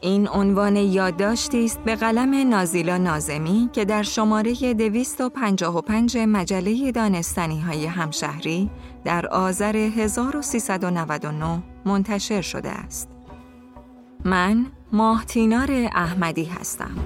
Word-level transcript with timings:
این 0.00 0.28
عنوان 0.28 0.76
یادداشتی 0.76 1.64
است 1.64 1.80
به 1.80 1.96
قلم 1.96 2.48
نازیلا 2.48 2.96
نازمی 2.96 3.70
که 3.72 3.84
در 3.84 4.02
شماره 4.02 4.54
255 4.74 6.18
مجله 6.18 6.92
دانستنی 6.92 7.60
های 7.60 7.86
همشهری 7.86 8.70
در 9.04 9.26
آذر 9.26 9.76
1399 9.76 11.62
منتشر 11.84 12.40
شده 12.40 12.70
است. 12.70 13.08
من 14.24 14.66
ماهتینار 14.92 15.70
احمدی 15.94 16.44
هستم. 16.44 16.96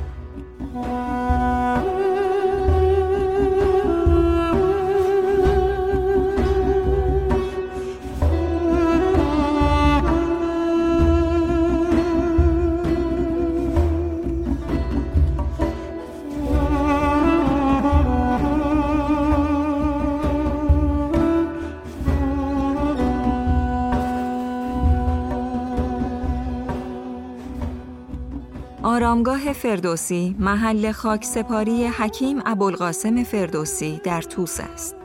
آرامگاه 29.15 29.53
فردوسی 29.53 30.37
محل 30.39 30.93
خاک 30.93 31.25
سپاری 31.25 31.87
حکیم 31.87 32.43
ابوالقاسم 32.47 33.25
فردوسی 33.25 34.01
در 34.05 34.23
توس 34.23 34.61
است. 34.61 34.97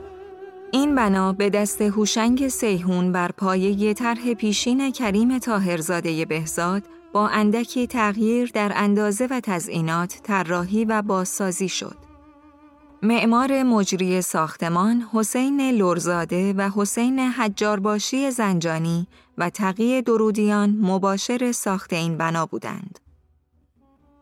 این 0.72 0.94
بنا 0.94 1.32
به 1.32 1.50
دست 1.50 1.82
هوشنگ 1.82 2.48
سیهون 2.48 3.12
بر 3.12 3.32
پایه 3.32 3.94
طرح 3.94 4.34
پیشین 4.34 4.92
کریم 4.92 5.38
تاهرزاده 5.38 6.24
بهزاد 6.24 6.82
با 7.12 7.28
اندکی 7.28 7.86
تغییر 7.86 8.50
در 8.54 8.72
اندازه 8.74 9.26
و 9.30 9.40
تزئینات 9.40 10.20
طراحی 10.22 10.84
و 10.84 11.02
بازسازی 11.02 11.68
شد. 11.68 11.96
معمار 13.02 13.62
مجری 13.62 14.22
ساختمان 14.22 15.06
حسین 15.12 15.70
لورزاده 15.70 16.52
و 16.52 16.70
حسین 16.76 17.18
حجارباشی 17.18 18.30
زنجانی 18.30 19.06
و 19.38 19.50
تقی 19.50 20.02
درودیان 20.02 20.70
مباشر 20.70 21.52
ساخت 21.52 21.92
این 21.92 22.16
بنا 22.16 22.46
بودند. 22.46 23.09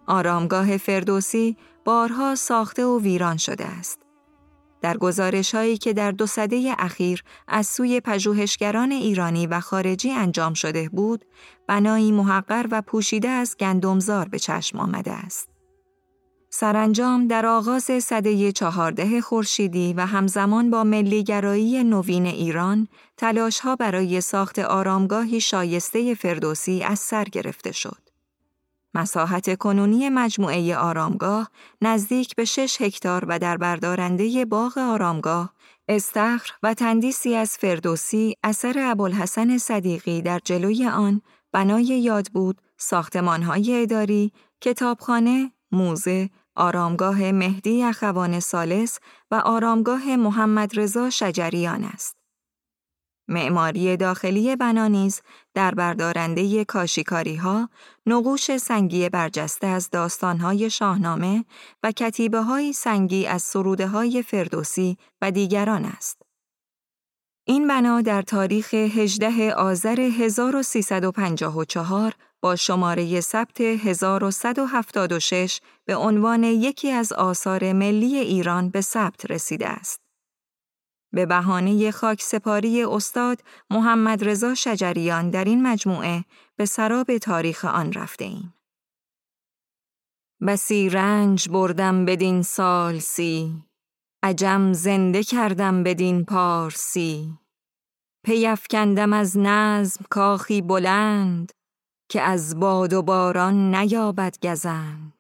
آرامگاه 0.09 0.77
فردوسی 0.77 1.57
بارها 1.85 2.35
ساخته 2.35 2.85
و 2.85 3.01
ویران 3.01 3.37
شده 3.37 3.65
است. 3.65 4.03
در 4.81 4.97
گزارش 4.97 5.55
هایی 5.55 5.79
که 5.79 5.93
در 5.93 6.11
دو 6.11 6.27
سده 6.27 6.75
اخیر 6.79 7.23
از 7.49 7.67
سوی 7.67 8.01
پژوهشگران 8.01 8.93
ایرانی 8.93 9.47
و 9.47 9.61
خارجی 9.61 10.11
انجام 10.11 10.55
شده 10.55 10.89
بود، 10.89 11.25
بنایی 11.67 12.13
محقر 12.13 12.67
و 12.71 12.83
پوشیده 12.83 13.29
از 13.29 13.57
گندمزار 13.61 14.29
به 14.29 14.39
چشم 14.39 14.79
آمده 14.79 15.13
است. 15.13 15.49
سرانجام 16.51 17.27
در 17.27 17.47
آغاز 17.47 17.91
سده 18.03 18.53
چهارده 18.53 19.21
خورشیدی 19.21 19.93
و 19.93 20.07
همزمان 20.07 20.71
با 20.71 20.85
ملیگرایی 20.85 21.85
نوین 21.85 22.27
ایران، 22.27 22.89
تلاشها 23.17 23.77
برای 23.77 24.21
ساخت 24.21 24.59
آرامگاهی 24.59 25.41
شایسته 25.41 26.15
فردوسی 26.15 26.83
از 26.83 26.99
سر 26.99 27.25
گرفته 27.25 27.73
شد. 27.73 28.08
مساحت 28.99 29.59
کنونی 29.59 30.09
مجموعه 30.09 30.77
آرامگاه 30.77 31.51
نزدیک 31.83 32.35
به 32.37 32.45
6 32.45 32.83
هکتار 32.83 33.25
و 33.29 33.39
در 33.39 33.57
بردارنده 33.57 34.45
باغ 34.45 34.79
آرامگاه 34.79 35.53
استخر 35.89 36.51
و 36.63 36.75
تندیسی 36.75 37.35
از 37.35 37.59
فردوسی 37.59 38.37
اثر 38.45 38.75
ابوالحسن 38.79 39.59
صدیقی 39.59 40.23
در 40.23 40.41
جلوی 40.45 40.87
آن 40.87 41.23
بنای 41.53 41.85
یاد 41.85 42.29
بود 42.33 42.61
ساختمانهای 42.77 43.83
اداری، 43.83 44.33
کتابخانه، 44.61 45.53
موزه، 45.73 46.31
آرامگاه 46.57 47.33
مهدی 47.33 47.83
اخوان 47.83 48.41
سالس 48.41 48.99
و 49.31 49.35
آرامگاه 49.35 50.17
محمد 50.17 50.79
رضا 50.79 51.11
شجریان 51.11 51.85
است. 51.85 52.18
معماری 53.29 53.97
داخلی 53.97 54.57
بنا 54.57 54.87
نیز 54.87 55.23
در 55.55 55.75
بردارنده 55.75 56.65
کاشیکاری 56.65 57.37
ها، 57.37 57.71
نقوش 58.07 58.57
سنگی 58.57 59.09
برجسته 59.09 59.67
از 59.67 59.91
داستانهای 59.91 60.71
شاهنامه 60.71 61.45
و 61.83 61.93
کتیبه 61.93 62.41
های 62.41 62.73
سنگی 62.73 63.27
از 63.27 63.43
سروده 63.43 63.87
های 63.87 64.23
فردوسی 64.23 64.97
و 65.23 65.31
دیگران 65.31 65.85
است. 65.85 66.23
این 67.45 67.69
بنا 67.69 68.01
در 68.01 68.23
تاریخ 68.23 68.75
18 68.75 69.55
آذر 69.55 70.01
1354 70.01 72.13
با 72.41 72.57
شماره 72.57 73.21
ثبت 73.21 73.61
1176 73.61 75.61
به 75.85 75.97
عنوان 75.97 76.45
یکی 76.45 76.91
از 76.91 77.13
آثار 77.13 77.73
ملی 77.73 78.17
ایران 78.17 78.71
به 78.71 78.81
ثبت 78.81 79.31
رسیده 79.31 79.69
است. 79.69 80.08
به 81.13 81.27
بهانه 81.27 81.91
خاک 81.91 82.23
سپاری 82.23 82.85
استاد 82.85 83.43
محمد 83.71 84.29
رضا 84.29 84.55
شجریان 84.55 85.31
در 85.31 85.45
این 85.45 85.63
مجموعه 85.63 86.25
به 86.57 86.67
سراب 86.67 87.19
تاریخ 87.19 87.65
آن 87.65 87.93
رفته 87.93 88.25
ایم. 88.25 88.55
بسی 90.47 90.89
رنج 90.89 91.49
بردم 91.49 92.05
بدین 92.05 92.43
سال 92.43 92.99
سی، 92.99 93.65
عجم 94.23 94.73
زنده 94.73 95.23
کردم 95.23 95.83
بدین 95.83 96.25
پارسی، 96.25 97.39
پیفکندم 98.25 99.13
از 99.13 99.39
نظم 99.39 100.05
کاخی 100.11 100.63
بلند، 100.63 101.53
که 102.11 102.23
از 102.23 102.61
باد 102.61 102.93
و 102.93 103.03
باران 103.03 103.75
نیابد 103.75 104.37
گزند. 104.43 105.18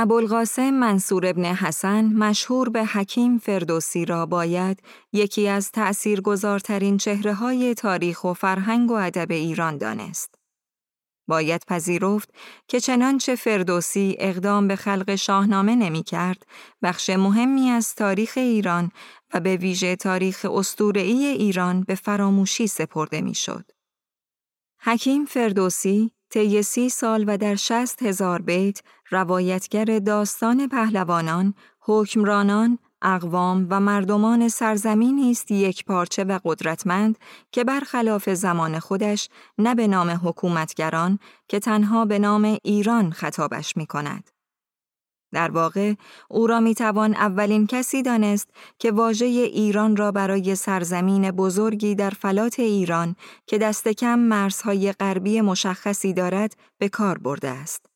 ابوالقاسم 0.00 0.70
منصور 0.70 1.26
ابن 1.26 1.44
حسن 1.44 2.04
مشهور 2.04 2.68
به 2.68 2.84
حکیم 2.84 3.38
فردوسی 3.38 4.04
را 4.04 4.26
باید 4.26 4.82
یکی 5.12 5.48
از 5.48 5.72
تأثیرگذارترین 5.72 6.96
چهره 6.96 7.34
های 7.34 7.74
تاریخ 7.74 8.24
و 8.24 8.32
فرهنگ 8.32 8.90
و 8.90 8.94
ادب 8.94 9.30
ایران 9.30 9.78
دانست. 9.78 10.34
باید 11.28 11.64
پذیرفت 11.66 12.30
که 12.68 12.80
چنانچه 12.80 13.36
فردوسی 13.36 14.16
اقدام 14.18 14.68
به 14.68 14.76
خلق 14.76 15.14
شاهنامه 15.14 15.76
نمی 15.76 16.02
کرد، 16.02 16.46
بخش 16.82 17.10
مهمی 17.10 17.70
از 17.70 17.94
تاریخ 17.94 18.32
ایران 18.36 18.90
و 19.34 19.40
به 19.40 19.56
ویژه 19.56 19.96
تاریخ 19.96 20.46
استورعی 20.50 21.26
ایران 21.26 21.82
به 21.82 21.94
فراموشی 21.94 22.66
سپرده 22.66 23.20
می 23.20 23.34
شد. 23.34 23.70
حکیم 24.80 25.24
فردوسی 25.24 26.10
طی 26.30 26.62
سی 26.62 26.88
سال 26.88 27.24
و 27.26 27.38
در 27.38 27.54
شست 27.54 28.02
هزار 28.02 28.42
بیت 28.42 28.82
روایتگر 29.10 29.98
داستان 29.98 30.68
پهلوانان، 30.68 31.54
حکمرانان، 31.80 32.78
اقوام 33.02 33.66
و 33.70 33.80
مردمان 33.80 34.48
سرزمینی 34.48 35.30
است 35.30 35.50
یک 35.50 35.84
پارچه 35.84 36.24
و 36.24 36.38
قدرتمند 36.44 37.18
که 37.52 37.64
برخلاف 37.64 38.30
زمان 38.30 38.78
خودش 38.78 39.28
نه 39.58 39.74
به 39.74 39.86
نام 39.86 40.10
حکومتگران 40.10 41.18
که 41.48 41.58
تنها 41.58 42.04
به 42.04 42.18
نام 42.18 42.58
ایران 42.62 43.10
خطابش 43.10 43.76
می 43.76 43.86
کند. 43.86 44.30
در 45.32 45.50
واقع 45.50 45.94
او 46.28 46.46
را 46.46 46.60
می 46.60 46.74
توان 46.74 47.14
اولین 47.14 47.66
کسی 47.66 48.02
دانست 48.02 48.48
که 48.78 48.92
واژه 48.92 49.26
ایران 49.26 49.96
را 49.96 50.12
برای 50.12 50.54
سرزمین 50.54 51.30
بزرگی 51.30 51.94
در 51.94 52.10
فلات 52.10 52.60
ایران 52.60 53.16
که 53.46 53.58
دست 53.58 53.88
کم 53.88 54.18
مرزهای 54.18 54.92
غربی 54.92 55.40
مشخصی 55.40 56.12
دارد 56.12 56.56
به 56.78 56.88
کار 56.88 57.18
برده 57.18 57.48
است. 57.48 57.86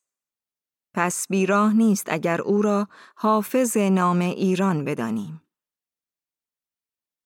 پس 0.94 1.26
بیراه 1.30 1.74
نیست 1.74 2.06
اگر 2.08 2.40
او 2.40 2.62
را 2.62 2.88
حافظ 3.16 3.76
نام 3.76 4.18
ایران 4.18 4.84
بدانیم. 4.84 5.41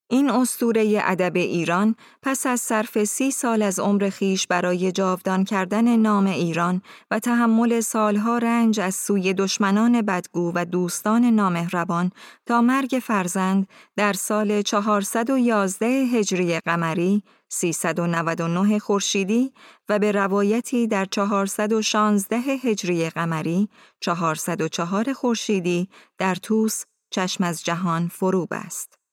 این 0.08 0.30
استوره 0.30 1.02
ادب 1.04 1.36
ایران 1.36 1.96
پس 2.22 2.46
از 2.46 2.60
صرف 2.60 3.04
سی 3.04 3.30
سال 3.30 3.62
از 3.62 3.78
عمر 3.80 4.10
خیش 4.10 4.46
برای 4.46 4.92
جاودان 4.92 5.44
کردن 5.44 5.96
نام 5.96 6.26
ایران 6.26 6.82
و 7.10 7.18
تحمل 7.18 7.80
سالها 7.80 8.38
رنج 8.38 8.80
از 8.80 8.94
سوی 8.94 9.34
دشمنان 9.34 10.02
بدگو 10.02 10.52
و 10.54 10.64
دوستان 10.64 11.24
نامهربان 11.24 12.10
تا 12.46 12.60
مرگ 12.62 13.00
فرزند 13.02 13.68
در 13.96 14.12
سال 14.12 14.62
411 14.62 15.86
هجری 15.86 16.60
قمری 16.60 17.22
399 17.48 18.78
خورشیدی 18.78 19.52
و 19.88 19.98
به 19.98 20.12
روایتی 20.12 20.86
در 20.86 21.04
416 21.04 22.36
هجری 22.36 23.10
قمری 23.10 23.68
404 24.00 25.12
خورشیدی 25.12 25.88
در 26.18 26.34
توس 26.34 26.84
چشم 27.10 27.44
از 27.44 27.64
جهان 27.64 28.08
فروب 28.08 28.48
است. 28.50 29.05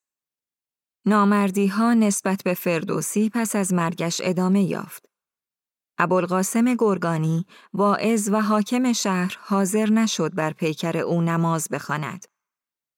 نامردی 1.06 1.66
ها 1.66 1.94
نسبت 1.94 2.42
به 2.44 2.54
فردوسی 2.54 3.30
پس 3.34 3.56
از 3.56 3.74
مرگش 3.74 4.20
ادامه 4.24 4.62
یافت. 4.62 5.06
ابوالقاسم 5.98 6.74
گرگانی 6.74 7.46
واعظ 7.72 8.28
و 8.32 8.40
حاکم 8.40 8.92
شهر 8.92 9.36
حاضر 9.40 9.90
نشد 9.90 10.34
بر 10.34 10.52
پیکر 10.52 10.96
او 10.96 11.20
نماز 11.20 11.68
بخواند. 11.72 12.24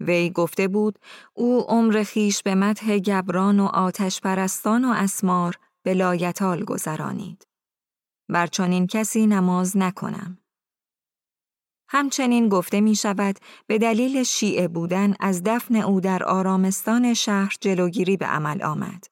وی 0.01 0.31
گفته 0.31 0.69
بود 0.69 0.99
او 1.35 1.61
عمر 1.69 2.03
خیش 2.03 2.43
به 2.43 2.55
مدح 2.55 2.99
گبران 2.99 3.61
و 3.61 3.65
آتش 3.65 4.21
پرستان 4.21 4.85
و 4.85 4.93
اسمار 4.97 5.55
به 5.83 5.95
لایتال 5.95 6.65
گذرانید. 6.65 7.47
بر 8.29 8.47
چنین 8.47 8.87
کسی 8.87 9.27
نماز 9.27 9.77
نکنم. 9.77 10.39
همچنین 11.89 12.49
گفته 12.49 12.81
می 12.81 12.95
شود 12.95 13.39
به 13.67 13.79
دلیل 13.79 14.23
شیعه 14.23 14.69
بودن 14.69 15.15
از 15.21 15.43
دفن 15.43 15.77
او 15.77 16.01
در 16.01 16.25
آرامستان 16.25 17.15
شهر 17.15 17.57
جلوگیری 17.61 18.17
به 18.17 18.27
عمل 18.27 18.63
آمد. 18.63 19.05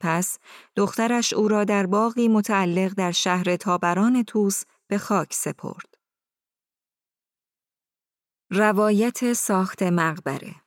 پس 0.00 0.38
دخترش 0.76 1.32
او 1.32 1.48
را 1.48 1.64
در 1.64 1.86
باقی 1.86 2.28
متعلق 2.28 2.94
در 2.94 3.12
شهر 3.12 3.56
تابران 3.56 4.22
توس 4.22 4.64
به 4.88 4.98
خاک 4.98 5.34
سپرد. 5.34 5.94
روایت 8.50 9.32
ساخت 9.32 9.82
مقبره 9.82 10.63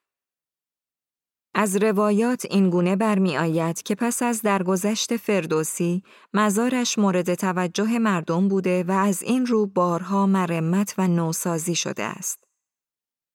از 1.59 1.75
روایات 1.75 2.45
این 2.49 2.69
گونه 2.69 2.95
برمی 2.95 3.37
آید 3.37 3.83
که 3.83 3.95
پس 3.95 4.23
از 4.23 4.41
درگذشت 4.41 5.17
فردوسی 5.17 6.03
مزارش 6.33 6.97
مورد 6.97 7.35
توجه 7.35 7.99
مردم 7.99 8.47
بوده 8.47 8.83
و 8.83 8.91
از 8.91 9.23
این 9.23 9.45
رو 9.45 9.65
بارها 9.65 10.25
مرمت 10.25 10.95
و 10.97 11.07
نوسازی 11.07 11.75
شده 11.75 12.03
است. 12.03 12.43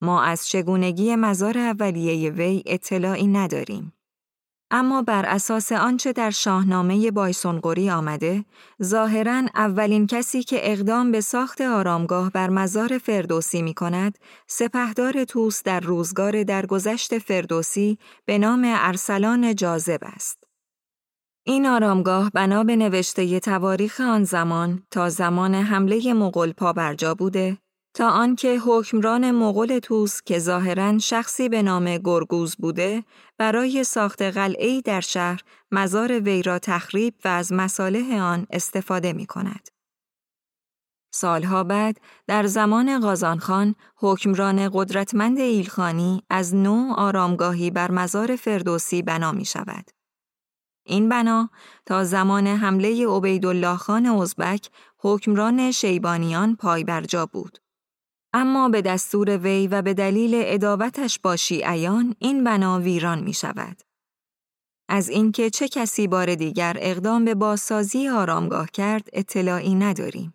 ما 0.03 0.23
از 0.23 0.49
چگونگی 0.49 1.17
مزار 1.17 1.59
اولیه 1.59 2.31
وی 2.31 2.63
اطلاعی 2.67 3.27
نداریم. 3.27 3.93
اما 4.75 5.03
بر 5.03 5.27
اساس 5.27 5.73
آنچه 5.73 6.13
در 6.13 6.31
شاهنامه 6.31 7.11
بایسونگوری 7.11 7.91
آمده، 7.91 8.45
ظاهرا 8.83 9.43
اولین 9.55 10.07
کسی 10.07 10.43
که 10.43 10.73
اقدام 10.73 11.13
به 11.13 11.21
ساخت 11.21 11.61
آرامگاه 11.61 12.31
بر 12.31 12.51
مزار 12.51 12.99
فردوسی 12.99 13.63
می 13.63 13.75
کند، 13.75 14.19
سپهدار 14.47 15.25
توس 15.25 15.63
در 15.63 15.81
روزگار 15.81 16.43
درگذشت 16.43 17.19
فردوسی 17.19 17.99
به 18.25 18.39
نام 18.39 18.63
ارسلان 18.67 19.55
جاذب 19.55 20.01
است. 20.03 20.45
این 21.47 21.67
آرامگاه 21.67 22.31
بنا 22.31 22.65
به 22.65 22.77
نوشته 22.77 23.41
تواریخ 23.41 24.01
آن 24.01 24.25
زمان 24.25 24.83
تا 24.91 25.09
زمان 25.09 25.55
حمله 25.55 26.15
مغول 26.15 26.53
پابرجا 26.53 27.15
بوده 27.15 27.59
تا 27.95 28.11
آنکه 28.11 28.59
حکمران 28.59 29.31
مغول 29.31 29.79
توس 29.79 30.23
که 30.23 30.39
ظاهرا 30.39 30.99
شخصی 30.99 31.49
به 31.49 31.63
نام 31.63 31.99
گرگوز 31.99 32.57
بوده 32.57 33.05
برای 33.39 33.85
ساخت 33.85 34.23
قلعه 34.23 34.81
در 34.81 35.01
شهر 35.01 35.41
مزار 35.71 36.21
وی 36.21 36.43
را 36.43 36.59
تخریب 36.59 37.15
و 37.25 37.29
از 37.29 37.53
مصالح 37.53 38.23
آن 38.23 38.47
استفاده 38.51 39.13
می 39.13 39.27
کند. 39.27 39.69
سالها 41.15 41.65
بعد 41.65 42.01
در 42.27 42.47
زمان 42.47 43.01
غازانخان 43.01 43.75
حکمران 43.97 44.71
قدرتمند 44.73 45.39
ایلخانی 45.39 46.23
از 46.31 46.55
نو 46.55 46.93
آرامگاهی 46.97 47.71
بر 47.71 47.91
مزار 47.91 48.37
فردوسی 48.37 49.03
بنا 49.03 49.33
می 49.33 49.45
شود. 49.45 49.91
این 50.87 51.09
بنا 51.09 51.51
تا 51.87 52.05
زمان 52.05 52.47
حمله 52.47 53.09
عبیدالله 53.09 53.77
خان 53.77 54.07
ازبک 54.07 54.71
حکمران 54.99 55.71
شیبانیان 55.71 56.57
پای 56.57 56.85
برجا 56.85 57.27
بود. 57.27 57.62
اما 58.33 58.69
به 58.69 58.83
دستور 58.83 59.39
وی 59.39 59.67
و 59.67 59.83
به 59.83 59.95
دلیل 59.95 60.33
اداوتش 60.35 61.19
با 61.19 61.37
شیعیان 61.37 62.15
این 62.19 62.45
بنا 62.45 62.81
ویران 62.81 63.23
می 63.23 63.33
شود. 63.35 63.83
از 64.89 65.09
اینکه 65.09 65.51
چه 65.51 65.69
کسی 65.69 66.07
بار 66.07 66.35
دیگر 66.35 66.77
اقدام 66.81 67.25
به 67.25 67.35
بازسازی 67.35 68.09
آرامگاه 68.09 68.71
کرد 68.71 69.09
اطلاعی 69.13 69.75
نداریم. 69.75 70.35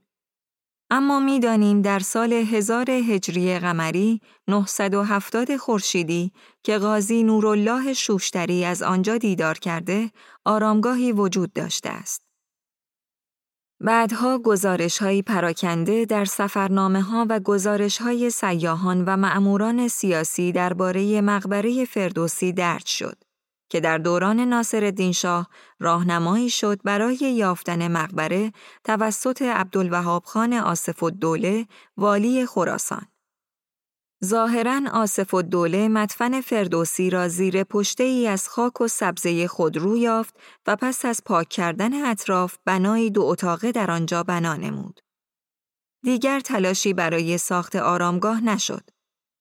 اما 0.90 1.20
می‌دانیم 1.20 1.82
در 1.82 2.00
سال 2.00 2.34
هزار 2.34 2.90
هجری 2.90 3.60
قمری 3.60 4.22
970 4.48 5.58
خورشیدی 5.58 6.32
که 6.64 6.78
قاضی 6.78 7.24
نورالله 7.24 7.94
شوشتری 7.94 8.66
از 8.66 8.82
آنجا 8.82 9.18
دیدار 9.18 9.58
کرده 9.58 10.12
آرامگاهی 10.46 11.12
وجود 11.12 11.54
داشته 11.54 11.90
است. 11.90 12.27
بعدها 13.80 14.38
گزارش 14.38 14.98
های 14.98 15.22
پراکنده 15.22 16.06
در 16.06 16.26
سفرنامه 16.26 17.02
ها 17.02 17.26
و 17.30 17.40
گزارش 17.40 17.98
های 17.98 18.30
سیاهان 18.30 19.06
و 19.06 19.18
معموران 19.18 19.88
سیاسی 19.88 20.52
درباره 20.52 21.22
مقبره 21.22 21.86
فردوسی 21.86 22.54
درد 22.54 22.86
شد 22.86 23.24
که 23.70 23.80
در 23.80 23.98
دوران 23.98 24.40
ناصر 24.40 25.12
شاه 25.14 25.50
راهنمایی 25.80 26.50
شد 26.50 26.80
برای 26.84 27.16
یافتن 27.16 27.88
مقبره 27.88 28.52
توسط 28.84 29.42
عبدالوهاب 29.42 30.24
خان 30.26 30.54
آصف 30.54 31.04
الدوله 31.04 31.68
والی 31.98 32.46
خراسان. 32.46 33.08
ظاهرا 34.26 34.82
آصف 34.94 35.34
الدوله 35.34 35.88
مدفن 35.88 36.42
فردوسی 36.42 37.10
را 37.10 37.28
زیر 37.28 37.64
پشته 37.64 38.04
ای 38.04 38.28
از 38.28 38.50
خاک 38.50 38.82
و 38.82 38.88
سبزه 38.88 39.48
خودرو 39.48 39.98
یافت 39.98 40.36
و 40.68 40.76
پس 40.76 41.06
از 41.06 41.22
پاک 41.26 41.50
کردن 41.50 42.06
اطراف 42.06 42.58
بنایی 42.66 43.10
دو 43.10 43.24
اتاقه 43.24 43.72
در 43.72 43.92
آنجا 43.92 44.24
بنا 44.24 44.56
نمود. 44.56 45.00
دیگر 46.04 46.40
تلاشی 46.40 46.94
برای 46.94 47.38
ساخت 47.38 47.76
آرامگاه 47.76 48.44
نشد. 48.44 48.90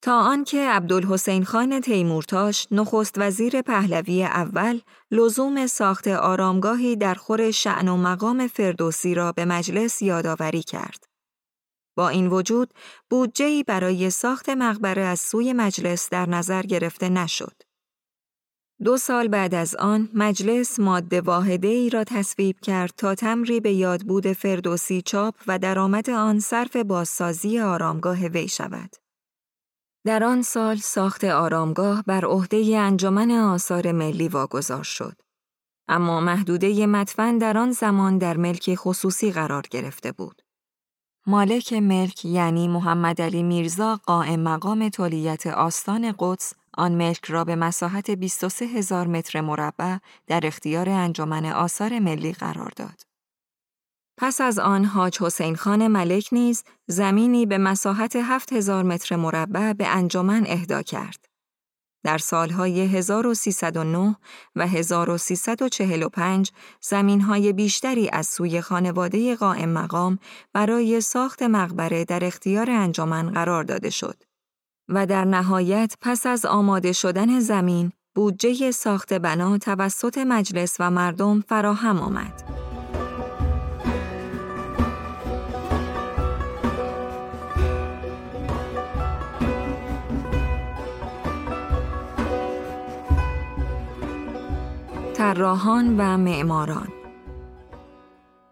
تا 0.02 0.20
آنکه 0.20 0.68
عبدالحسین 0.68 1.44
خان 1.44 1.80
تیمورتاش 1.80 2.66
نخست 2.70 3.14
وزیر 3.18 3.62
پهلوی 3.62 4.24
اول 4.24 4.80
لزوم 5.10 5.66
ساخت 5.66 6.08
آرامگاهی 6.08 6.96
در 6.96 7.14
خور 7.14 7.50
شعن 7.50 7.88
و 7.88 7.96
مقام 7.96 8.46
فردوسی 8.46 9.14
را 9.14 9.32
به 9.32 9.44
مجلس 9.44 10.02
یادآوری 10.02 10.62
کرد. 10.62 11.05
با 11.96 12.08
این 12.08 12.26
وجود 12.26 12.74
بودجه‌ای 13.10 13.62
برای 13.62 14.10
ساخت 14.10 14.48
مقبره 14.48 15.02
از 15.02 15.20
سوی 15.20 15.52
مجلس 15.52 16.10
در 16.10 16.28
نظر 16.28 16.62
گرفته 16.62 17.08
نشد. 17.08 17.62
دو 18.84 18.96
سال 18.96 19.28
بعد 19.28 19.54
از 19.54 19.74
آن 19.74 20.08
مجلس 20.14 20.80
ماده 20.80 21.20
واحده 21.20 21.68
ای 21.68 21.90
را 21.90 22.04
تصویب 22.04 22.60
کرد 22.60 22.92
تا 22.96 23.14
تمری 23.14 23.60
به 23.60 23.72
یادبود 23.72 24.32
فردوسی 24.32 25.02
چاپ 25.02 25.34
و 25.46 25.58
درآمد 25.58 26.10
آن 26.10 26.40
صرف 26.40 26.76
بازسازی 26.76 27.60
آرامگاه 27.60 28.26
وی 28.26 28.48
شود. 28.48 28.90
در 30.04 30.24
آن 30.24 30.42
سال 30.42 30.76
ساخت 30.76 31.24
آرامگاه 31.24 32.02
بر 32.06 32.24
عهده 32.24 32.78
انجمن 32.78 33.30
آثار 33.30 33.92
ملی 33.92 34.28
واگذار 34.28 34.82
شد. 34.82 35.20
اما 35.88 36.20
محدوده 36.20 36.86
مدفن 36.86 37.38
در 37.38 37.58
آن 37.58 37.72
زمان 37.72 38.18
در 38.18 38.36
ملک 38.36 38.74
خصوصی 38.74 39.32
قرار 39.32 39.62
گرفته 39.70 40.12
بود. 40.12 40.42
مالک 41.28 41.72
ملک 41.72 42.24
یعنی 42.24 42.68
محمد 42.68 43.22
علی 43.22 43.42
میرزا 43.42 44.00
قائم 44.06 44.40
مقام 44.40 44.88
تولیت 44.88 45.46
آستان 45.46 46.14
قدس 46.18 46.52
آن 46.78 46.92
ملک 46.92 47.24
را 47.24 47.44
به 47.44 47.56
مساحت 47.56 48.10
23 48.10 48.64
هزار 48.64 49.06
متر 49.06 49.40
مربع 49.40 49.96
در 50.26 50.40
اختیار 50.44 50.88
انجمن 50.88 51.44
آثار 51.46 51.98
ملی 51.98 52.32
قرار 52.32 52.72
داد. 52.76 53.06
پس 54.18 54.40
از 54.40 54.58
آن 54.58 54.84
حاج 54.84 55.18
حسین 55.22 55.56
خان 55.56 55.86
ملک 55.86 56.28
نیز 56.32 56.64
زمینی 56.86 57.46
به 57.46 57.58
مساحت 57.58 58.16
7000 58.16 58.82
متر 58.82 59.16
مربع 59.16 59.72
به 59.72 59.86
انجمن 59.86 60.44
اهدا 60.46 60.82
کرد. 60.82 61.24
در 62.04 62.18
سالهای 62.18 62.80
1309 62.80 64.16
و 64.56 64.66
1345 64.66 66.52
زمینهای 66.80 67.52
بیشتری 67.52 68.08
از 68.12 68.26
سوی 68.26 68.60
خانواده 68.60 69.36
قائم 69.36 69.68
مقام 69.68 70.18
برای 70.52 71.00
ساخت 71.00 71.42
مقبره 71.42 72.04
در 72.04 72.24
اختیار 72.24 72.70
انجمن 72.70 73.30
قرار 73.30 73.64
داده 73.64 73.90
شد. 73.90 74.22
و 74.88 75.06
در 75.06 75.24
نهایت 75.24 75.94
پس 76.00 76.26
از 76.26 76.44
آماده 76.44 76.92
شدن 76.92 77.40
زمین، 77.40 77.92
بودجه 78.14 78.70
ساخت 78.70 79.12
بنا 79.12 79.58
توسط 79.58 80.18
مجلس 80.18 80.76
و 80.80 80.90
مردم 80.90 81.40
فراهم 81.40 81.98
آمد. 81.98 82.65
طراحان 95.26 95.96
و 96.00 96.16
معماران 96.16 96.88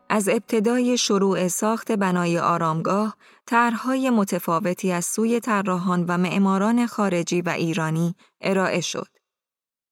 از 0.09 0.28
ابتدای 0.28 0.99
شروع 0.99 1.49
ساخت 1.49 1.93
بنای 1.93 2.38
آرامگاه، 2.38 3.16
طرحهای 3.47 4.11
متفاوتی 4.11 4.93
از 4.93 5.04
سوی 5.04 5.40
طراحان 5.40 6.04
و 6.09 6.19
معماران 6.19 6.87
خارجی 6.87 7.40
و 7.40 7.49
ایرانی 7.49 8.14
ارائه 8.40 8.81
شد. 8.81 9.09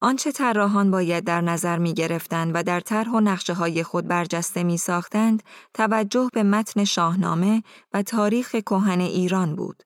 آنچه 0.01 0.31
طراحان 0.31 0.91
باید 0.91 1.23
در 1.23 1.41
نظر 1.41 1.77
می 1.77 1.93
گرفتند 1.93 2.51
و 2.55 2.63
در 2.63 2.79
طرح 2.79 3.11
و 3.11 3.19
نقشه 3.19 3.53
های 3.53 3.83
خود 3.83 4.07
برجسته 4.07 4.63
می 4.63 4.77
ساختند، 4.77 5.43
توجه 5.73 6.29
به 6.33 6.43
متن 6.43 6.83
شاهنامه 6.83 7.63
و 7.93 8.01
تاریخ 8.01 8.51
کهن 8.51 8.99
ایران 8.99 9.55
بود. 9.55 9.83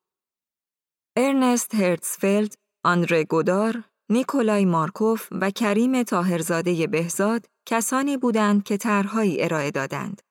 ارنست 1.16 1.74
هرتزفلد، 1.74 2.54
آندره 2.84 3.24
گودار، 3.24 3.82
نیکولای 4.10 4.64
مارکوف 4.64 5.28
و 5.32 5.50
کریم 5.50 6.02
تاهرزاده 6.02 6.86
بهزاد 6.86 7.46
کسانی 7.66 8.16
بودند 8.16 8.64
که 8.64 8.76
طرحهایی 8.76 9.42
ارائه 9.42 9.70
دادند. 9.70 10.22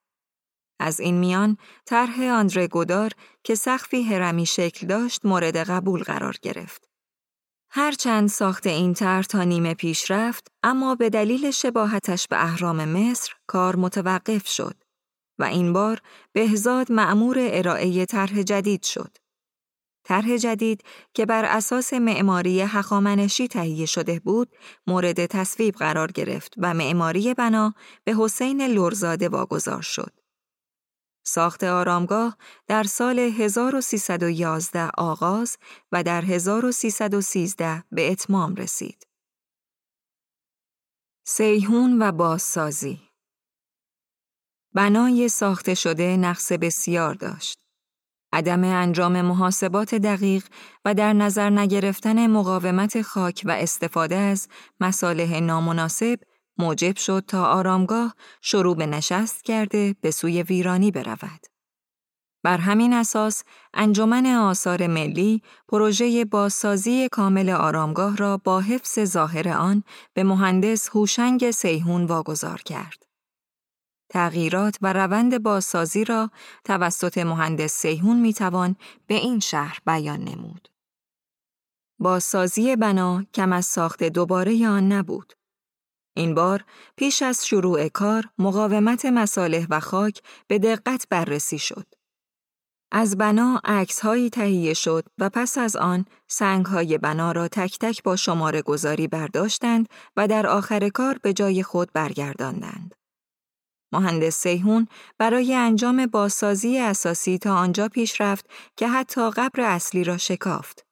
از 0.80 1.00
این 1.00 1.14
میان 1.14 1.56
طرح 1.86 2.22
آندره 2.22 2.66
گودار 2.66 3.10
که 3.44 3.54
سقفی 3.54 4.02
هرمی 4.02 4.46
شکل 4.46 4.86
داشت 4.86 5.26
مورد 5.26 5.56
قبول 5.56 6.02
قرار 6.02 6.36
گرفت. 6.42 6.88
هرچند 7.70 8.28
ساخت 8.28 8.66
این 8.66 8.94
طرح 8.94 9.22
تا 9.22 9.44
نیمه 9.44 9.74
پیش 9.74 10.10
رفت 10.10 10.48
اما 10.62 10.94
به 10.94 11.10
دلیل 11.10 11.50
شباهتش 11.50 12.28
به 12.28 12.44
اهرام 12.44 12.84
مصر 12.84 13.32
کار 13.46 13.76
متوقف 13.76 14.46
شد 14.46 14.74
و 15.38 15.44
این 15.44 15.72
بار 15.72 16.00
بهزاد 16.32 16.92
معمور 16.92 17.36
ارائه 17.40 18.06
طرح 18.06 18.42
جدید 18.42 18.82
شد. 18.82 19.18
طرح 20.08 20.36
جدید 20.36 20.82
که 21.14 21.26
بر 21.26 21.44
اساس 21.44 21.92
معماری 21.92 22.60
هخامنشی 22.60 23.48
تهیه 23.48 23.86
شده 23.86 24.20
بود 24.20 24.56
مورد 24.86 25.26
تصویب 25.26 25.74
قرار 25.74 26.12
گرفت 26.12 26.54
و 26.58 26.74
معماری 26.74 27.34
بنا 27.34 27.74
به 28.04 28.14
حسین 28.18 28.62
لرزاده 28.62 29.28
واگذار 29.28 29.82
شد. 29.82 30.12
ساخت 31.26 31.64
آرامگاه 31.64 32.36
در 32.66 32.82
سال 32.82 33.18
1311 33.18 34.90
آغاز 34.98 35.56
و 35.92 36.02
در 36.02 36.24
1313 36.24 37.84
به 37.92 38.12
اتمام 38.12 38.54
رسید. 38.54 39.06
سیهون 41.26 42.02
و 42.02 42.12
بازسازی 42.12 43.00
بنای 44.74 45.28
ساخته 45.28 45.74
شده 45.74 46.16
نقص 46.16 46.52
بسیار 46.52 47.14
داشت. 47.14 47.67
عدم 48.32 48.64
انجام 48.64 49.20
محاسبات 49.20 49.94
دقیق 49.94 50.44
و 50.84 50.94
در 50.94 51.12
نظر 51.12 51.50
نگرفتن 51.50 52.26
مقاومت 52.26 53.02
خاک 53.02 53.42
و 53.44 53.50
استفاده 53.50 54.16
از 54.16 54.48
مصالح 54.80 55.40
نامناسب 55.40 56.18
موجب 56.58 56.96
شد 56.96 57.24
تا 57.28 57.46
آرامگاه 57.46 58.14
شروع 58.42 58.76
به 58.76 58.86
نشست 58.86 59.44
کرده 59.44 59.94
به 60.00 60.10
سوی 60.10 60.42
ویرانی 60.42 60.90
برود. 60.90 61.46
بر 62.42 62.58
همین 62.58 62.92
اساس 62.92 63.44
انجمن 63.74 64.26
آثار 64.26 64.86
ملی 64.86 65.42
پروژه 65.68 66.24
بازسازی 66.24 67.08
کامل 67.12 67.50
آرامگاه 67.50 68.16
را 68.16 68.36
با 68.36 68.60
حفظ 68.60 69.04
ظاهر 69.04 69.48
آن 69.48 69.82
به 70.14 70.24
مهندس 70.24 70.88
هوشنگ 70.88 71.50
سیهون 71.50 72.04
واگذار 72.04 72.62
کرد. 72.62 73.07
تغییرات 74.08 74.78
و 74.82 74.92
روند 74.92 75.42
بازسازی 75.42 76.04
را 76.04 76.30
توسط 76.64 77.18
مهندس 77.18 77.72
سیهون 77.72 78.20
می‌توان 78.20 78.76
به 79.06 79.14
این 79.14 79.40
شهر 79.40 79.78
بیان 79.86 80.20
نمود. 80.20 80.68
بازسازی 81.98 82.76
بنا 82.76 83.24
کم 83.34 83.52
از 83.52 83.66
ساخت 83.66 84.04
دوباره 84.04 84.68
آن 84.68 84.92
نبود. 84.92 85.32
این 86.16 86.34
بار 86.34 86.64
پیش 86.96 87.22
از 87.22 87.46
شروع 87.46 87.88
کار 87.88 88.24
مقاومت 88.38 89.04
مصالح 89.04 89.66
و 89.70 89.80
خاک 89.80 90.22
به 90.46 90.58
دقت 90.58 91.06
بررسی 91.10 91.58
شد. 91.58 91.86
از 92.92 93.18
بنا 93.18 93.60
عکس 93.64 94.00
هایی 94.00 94.30
تهیه 94.30 94.74
شد 94.74 95.04
و 95.18 95.28
پس 95.28 95.58
از 95.58 95.76
آن 95.76 96.04
سنگ 96.28 96.66
های 96.66 96.98
بنا 96.98 97.32
را 97.32 97.48
تک 97.48 97.78
تک 97.78 98.02
با 98.02 98.16
شماره 98.16 98.62
گذاری 98.62 99.08
برداشتند 99.08 99.88
و 100.16 100.28
در 100.28 100.46
آخر 100.46 100.88
کار 100.88 101.18
به 101.22 101.32
جای 101.32 101.62
خود 101.62 101.92
برگرداندند. 101.92 102.94
مهندس 103.92 104.36
سیهون 104.36 104.88
برای 105.18 105.54
انجام 105.54 106.06
بازسازی 106.06 106.78
اساسی 106.78 107.38
تا 107.38 107.56
آنجا 107.56 107.88
پیش 107.88 108.20
رفت 108.20 108.46
که 108.76 108.88
حتی 108.88 109.30
قبر 109.30 109.60
اصلی 109.60 110.04
را 110.04 110.16
شکافت. 110.16 110.86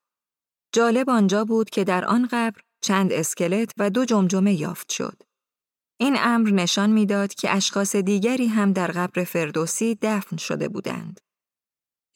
جالب 0.73 1.11
آنجا 1.11 1.45
بود 1.45 1.71
که 1.71 1.85
در 1.85 2.05
آن 2.05 2.29
قبر 2.31 2.61
چند 2.81 3.12
اسکلت 3.12 3.73
و 3.79 3.91
دو 3.91 4.05
جمجمه 4.05 4.55
یافت 4.55 4.93
شد. 4.93 5.23
این 6.00 6.17
امر 6.19 6.50
نشان 6.50 6.91
می‌داد 6.91 7.35
که 7.35 7.57
اشخاص 7.57 7.97
دیگری 7.97 8.47
هم 8.47 8.73
در 8.73 8.87
قبر 8.87 9.25
فردوسی 9.25 9.99
دفن 10.03 10.37
شده 10.37 10.69
بودند. 10.69 11.21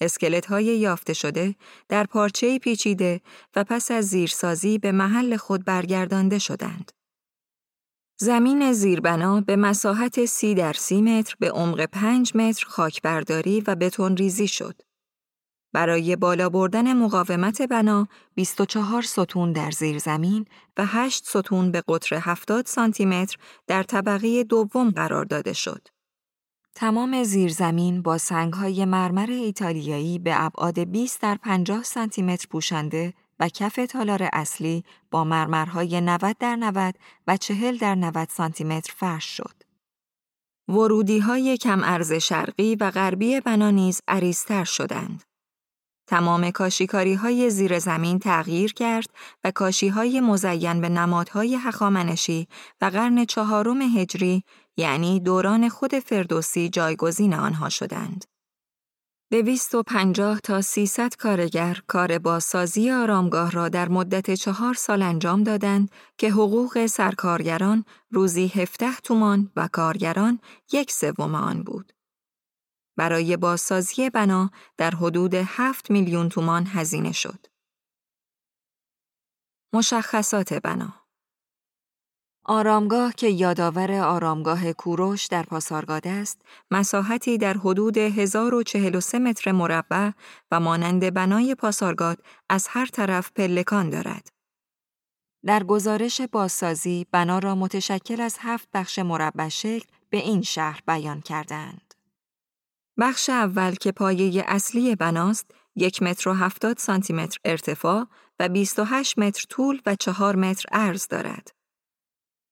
اسکلت 0.01 0.47
های 0.47 0.65
یافته 0.65 1.13
شده 1.13 1.55
در 1.89 2.05
پارچه 2.05 2.59
پیچیده 2.59 3.21
و 3.57 3.65
پس 3.65 3.91
از 3.91 4.07
زیرسازی 4.09 4.79
به 4.79 4.93
محل 4.93 5.37
خود 5.37 5.65
برگردانده 5.65 6.39
شدند. 6.39 6.93
زمین 8.23 8.73
زیربنا 8.73 9.41
به 9.41 9.57
مساحت 9.57 10.25
سی 10.25 10.55
در 10.55 10.73
سی 10.73 11.03
متر 11.03 11.37
به 11.39 11.51
عمق 11.51 11.85
پنج 11.85 12.37
متر 12.37 12.67
خاکبرداری 12.67 13.61
و 13.61 13.75
بتون 13.75 14.17
ریزی 14.17 14.49
شد. 14.49 14.83
برای 15.73 16.17
بالا 16.17 16.49
بردن 16.49 16.93
مقاومت 16.93 17.63
بنا 17.63 18.09
24 18.35 19.03
ستون 19.03 19.53
در 19.53 19.71
زیر 19.71 19.99
زمین 19.99 20.45
و 20.77 20.87
8 20.87 21.25
ستون 21.25 21.71
به 21.71 21.83
قطر 21.89 22.17
70 22.17 22.67
سانتی 22.67 23.05
متر 23.05 23.37
در 23.67 23.83
طبقه 23.83 24.45
دوم 24.45 24.91
قرار 24.91 25.25
داده 25.25 25.53
شد. 25.53 25.89
تمام 26.75 27.23
زیرزمین 27.23 28.03
با 28.03 28.19
سنگهای 28.19 28.85
مرمر 28.85 29.31
ایتالیایی 29.31 30.19
به 30.19 30.45
ابعاد 30.45 30.79
20 30.79 31.21
در 31.21 31.35
50 31.35 31.83
سانتی 31.83 32.23
متر 32.23 32.47
پوشنده 32.51 33.15
و 33.41 33.49
کف 33.49 33.81
تالار 33.89 34.29
اصلی 34.33 34.85
با 35.11 35.25
مرمرهای 35.25 36.01
90 36.01 36.37
در 36.39 36.57
90 36.57 36.95
و 37.27 37.37
40 37.37 37.77
در 37.77 37.95
90 37.95 38.29
سانتی 38.29 38.65
متر 38.65 38.93
فرش 38.97 39.25
شد. 39.25 39.63
ورودی 40.69 41.19
های 41.19 41.57
کم 41.57 41.85
ارز 41.85 42.13
شرقی 42.13 42.75
و 42.75 42.91
غربی 42.91 43.41
بنا 43.41 43.71
نیز 43.71 44.01
عریضتر 44.09 44.65
شدند. 44.65 45.23
تمام 46.07 46.51
کاشیکاری 46.51 47.15
های 47.15 47.51
زیر 47.51 47.79
زمین 47.79 48.19
تغییر 48.19 48.73
کرد 48.73 49.11
و 49.45 49.51
کاشی 49.51 49.89
های 49.89 50.21
مزین 50.21 50.81
به 50.81 50.89
نمادهای 50.89 51.57
حخامنشی 51.57 52.49
و 52.81 52.85
قرن 52.85 53.25
چهارم 53.25 53.83
هجری 53.83 54.45
یعنی 54.77 55.21
دوران 55.21 55.69
خود 55.69 55.99
فردوسی 55.99 56.69
جایگزین 56.69 57.35
آنها 57.35 57.69
شدند. 57.69 58.25
دویست 59.33 59.75
و 59.75 59.83
پنجاه 59.83 60.41
تا 60.41 60.61
سیصد 60.61 61.17
کارگر 61.17 61.83
کار 61.87 62.19
بازسازی 62.19 62.91
آرامگاه 62.91 63.51
را 63.51 63.69
در 63.69 63.89
مدت 63.89 64.35
چهار 64.35 64.75
سال 64.75 65.03
انجام 65.03 65.43
دادند 65.43 65.91
که 66.19 66.31
حقوق 66.31 66.87
سرکارگران 66.87 67.85
روزی 68.11 68.47
هفته 68.47 68.97
تومان 68.97 69.53
و 69.57 69.69
کارگران 69.73 70.41
یک 70.73 70.93
سوم 70.93 71.35
آن 71.35 71.63
بود. 71.63 71.93
برای 72.97 73.37
بازسازی 73.37 74.11
بنا 74.11 74.51
در 74.77 74.91
حدود 74.91 75.35
7 75.35 75.91
میلیون 75.91 76.29
تومان 76.29 76.67
هزینه 76.67 77.13
شد. 77.13 77.47
مشخصات 79.73 80.55
بنا 80.55 81.00
آرامگاه 82.45 83.13
که 83.13 83.29
یادآور 83.29 83.93
آرامگاه 83.93 84.73
کوروش 84.73 85.27
در 85.27 85.43
پاسارگاد 85.43 86.07
است، 86.07 86.43
مساحتی 86.71 87.39
در 87.39 87.55
حدود 87.55 87.99
1043 87.99 89.19
متر 89.19 89.53
مربع 89.53 90.11
و 90.51 90.61
مانند 90.61 91.15
بنای 91.15 91.55
پاسارگاد 91.55 92.19
از 92.49 92.67
هر 92.71 92.87
طرف 92.87 93.31
پلکان 93.33 93.91
دارد. 93.91 94.29
در 95.47 95.63
گزارش 95.63 96.21
بازسازی 96.21 97.07
بنا 97.13 97.39
را 97.39 97.55
متشکل 97.55 98.21
از 98.21 98.37
هفت 98.41 98.69
بخش 98.75 98.99
مربع 98.99 99.49
شکل 99.49 99.87
به 100.11 100.19
این 100.19 100.43
شهر 100.43 100.81
بیان 100.87 101.21
کردند. 101.21 101.95
بخش 102.99 103.31
اول 103.31 103.75
که 103.75 103.93
پایه 103.93 104.45
اصلی 104.47 104.97
بناست، 104.97 105.51
یک 105.77 106.03
متر 106.03 106.29
و 106.29 106.33
هفتاد 106.33 106.79
سانتی 106.79 107.13
متر 107.13 107.39
ارتفاع 107.45 108.07
و 108.41 108.49
28 108.49 109.19
متر 109.19 109.45
طول 109.49 109.81
و 109.87 109.95
چهار 109.95 110.37
متر 110.37 110.65
عرض 110.73 111.07
دارد. 111.07 111.60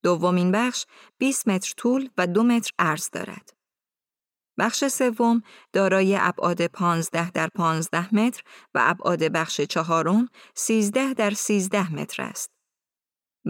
دومین 0.02 0.52
بخش 0.52 0.86
20 1.18 1.48
متر 1.48 1.72
طول 1.76 2.08
و 2.18 2.26
دو 2.26 2.42
متر 2.42 2.70
عرض 2.78 3.10
دارد. 3.10 3.58
بخش 4.58 4.84
سوم 4.84 5.42
دارای 5.72 6.16
ابعاد 6.20 6.66
15 6.66 7.30
در 7.30 7.48
15 7.54 8.14
متر 8.14 8.42
و 8.74 8.80
ابعاد 8.82 9.22
بخش 9.22 9.60
چهارم 9.60 10.28
13 10.54 11.14
در 11.14 11.30
13 11.30 11.94
متر 11.94 12.22
است. 12.22 12.50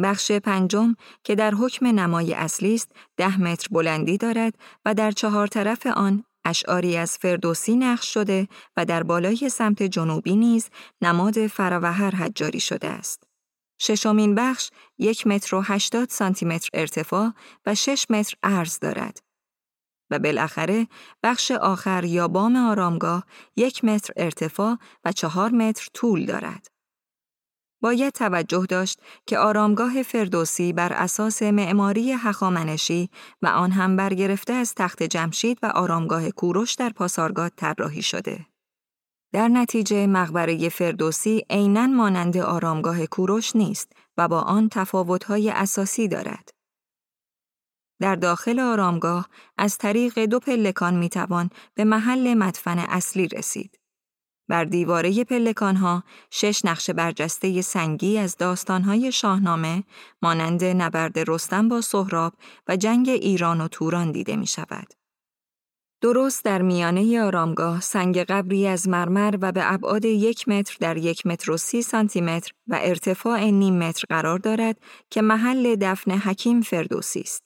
بخش 0.02 0.33
پنجم 0.33 0.95
که 1.25 1.35
در 1.35 1.55
حکم 1.55 1.87
نمای 1.87 2.35
اصلی 2.35 2.75
است 2.75 2.93
10 3.17 3.40
متر 3.40 3.69
بلندی 3.71 4.19
دارد 4.19 4.55
و 4.85 4.95
در 4.95 5.11
چهار 5.11 5.47
طرف 5.47 5.87
آن 5.87 6.25
اشعاری 6.45 6.97
از 6.97 7.19
فردوسی 7.19 7.76
نقش 7.76 8.14
شده 8.14 8.49
و 8.76 8.85
در 8.85 9.02
بالای 9.02 9.49
سمت 9.49 9.83
جنوبی 9.83 10.37
نیز 10.37 10.71
نماد 11.02 11.47
فراوهر 11.47 12.11
حجاری 12.11 12.61
شده 12.61 12.88
است. 12.88 13.28
ششمین 13.79 14.35
بخش 14.35 14.71
یک 14.99 15.27
متر 15.27 15.57
و 15.57 15.61
هشتاد 15.61 16.09
سانتی 16.09 16.47
متر 16.47 16.71
ارتفاع 16.75 17.33
و 17.67 17.75
شش 17.75 18.07
متر 18.11 18.35
عرض 18.43 18.79
دارد. 18.79 19.19
و 20.11 20.19
بالاخره 20.19 20.87
بخش 21.23 21.51
آخر 21.51 22.05
یا 22.05 22.29
بام 22.29 22.57
آرامگاه 22.57 23.25
یک 23.57 23.85
متر 23.85 24.13
ارتفاع 24.17 24.77
و 25.05 25.13
چهار 25.13 25.51
متر 25.51 25.89
طول 25.95 26.27
دارد. 26.27 26.67
باید 27.83 28.13
توجه 28.13 28.67
داشت 28.69 29.01
که 29.27 29.39
آرامگاه 29.39 30.03
فردوسی 30.03 30.73
بر 30.73 30.93
اساس 30.93 31.43
معماری 31.43 32.13
هخامنشی 32.13 33.11
و 33.43 33.47
آن 33.47 33.71
هم 33.71 33.97
برگرفته 33.97 34.53
از 34.53 34.75
تخت 34.75 35.03
جمشید 35.03 35.59
و 35.63 35.67
آرامگاه 35.67 36.31
کوروش 36.31 36.75
در 36.75 36.91
پاسارگاد 36.91 37.53
طراحی 37.57 38.03
شده. 38.03 38.47
در 39.33 39.49
نتیجه 39.49 40.07
مقبره 40.07 40.69
فردوسی 40.69 41.47
عینا 41.51 41.87
مانند 41.87 42.37
آرامگاه 42.37 43.07
کوروش 43.07 43.57
نیست 43.57 43.93
و 44.17 44.29
با 44.29 44.41
آن 44.41 44.69
تفاوت‌های 44.69 45.51
اساسی 45.51 46.09
دارد. 46.09 46.51
در 48.01 48.17
داخل 48.17 48.61
آرامگاه 48.61 49.29
از 49.59 49.79
طریق 49.79 50.19
دو 50.19 50.41
پلکان 50.41 50.95
می‌توان 50.95 51.51
به 51.75 51.85
محل 51.85 52.35
مدفن 52.35 52.79
اصلی 52.79 53.29
رسید. 53.29 53.79
بر 54.49 54.65
دیواره 54.65 55.25
پلکانها 55.25 56.05
شش 56.31 56.65
نقش 56.65 56.91
برجسته 56.91 57.63
سنگی 57.63 58.19
از 58.19 58.37
داستانهای 58.37 59.13
شاهنامه 59.13 59.85
مانند 60.23 60.65
نبرد 60.65 61.31
رستم 61.31 61.69
با 61.69 61.81
سهراب 61.81 62.33
و 62.69 62.77
جنگ 62.77 63.09
ایران 63.09 63.61
و 63.61 63.69
توران 63.69 64.13
دیده 64.13 64.37
می 64.37 64.47
شود. 64.47 64.98
درست 66.00 66.45
در 66.45 66.62
میانه 66.62 67.23
آرامگاه 67.23 67.81
سنگ 67.81 68.19
قبری 68.19 68.67
از 68.67 68.88
مرمر 68.88 69.38
و 69.40 69.52
به 69.52 69.73
ابعاد 69.73 70.05
یک 70.05 70.49
متر 70.49 70.76
در 70.81 70.97
یک 70.97 71.26
متر 71.26 71.50
و 71.50 71.57
سی 71.57 71.83
سانتی 71.83 72.21
متر 72.21 72.52
و 72.67 72.78
ارتفاع 72.83 73.45
نیم 73.45 73.78
متر 73.78 74.05
قرار 74.09 74.38
دارد 74.38 74.76
که 75.11 75.23
محل 75.23 75.76
دفن 75.76 76.11
حکیم 76.11 76.61
فردوسی 76.61 77.21
است. 77.21 77.43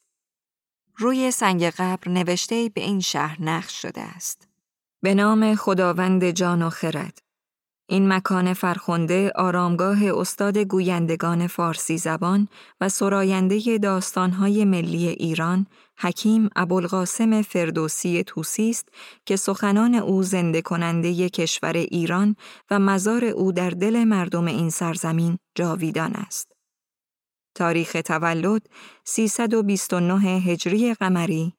روی 0.96 1.30
سنگ 1.30 1.64
قبر 1.64 2.08
نوشته 2.08 2.70
به 2.74 2.80
این 2.80 3.00
شهر 3.00 3.42
نقش 3.42 3.82
شده 3.82 4.00
است. 4.00 4.48
به 5.02 5.14
نام 5.14 5.54
خداوند 5.54 6.30
جان 6.30 6.62
و 6.62 6.70
خرد. 6.70 7.18
این 7.86 8.12
مکان 8.12 8.52
فرخنده 8.52 9.32
آرامگاه 9.34 10.04
استاد 10.04 10.58
گویندگان 10.58 11.46
فارسی 11.46 11.98
زبان 11.98 12.48
و 12.80 12.88
سراینده 12.88 13.78
داستانهای 13.78 14.64
ملی 14.64 15.08
ایران 15.08 15.66
حکیم 15.98 16.48
ابوالقاسم 16.56 17.42
فردوسی 17.42 18.24
توسی 18.24 18.70
است 18.70 18.88
که 19.26 19.36
سخنان 19.36 19.94
او 19.94 20.22
زنده 20.22 20.62
کننده 20.62 21.28
کشور 21.28 21.76
ایران 21.76 22.36
و 22.70 22.78
مزار 22.78 23.24
او 23.24 23.52
در 23.52 23.70
دل 23.70 24.04
مردم 24.04 24.44
این 24.44 24.70
سرزمین 24.70 25.38
جاویدان 25.54 26.12
است. 26.12 26.52
تاریخ 27.54 27.96
تولد 28.04 28.66
329 29.04 30.14
هجری 30.20 30.94
قمری 30.94 31.52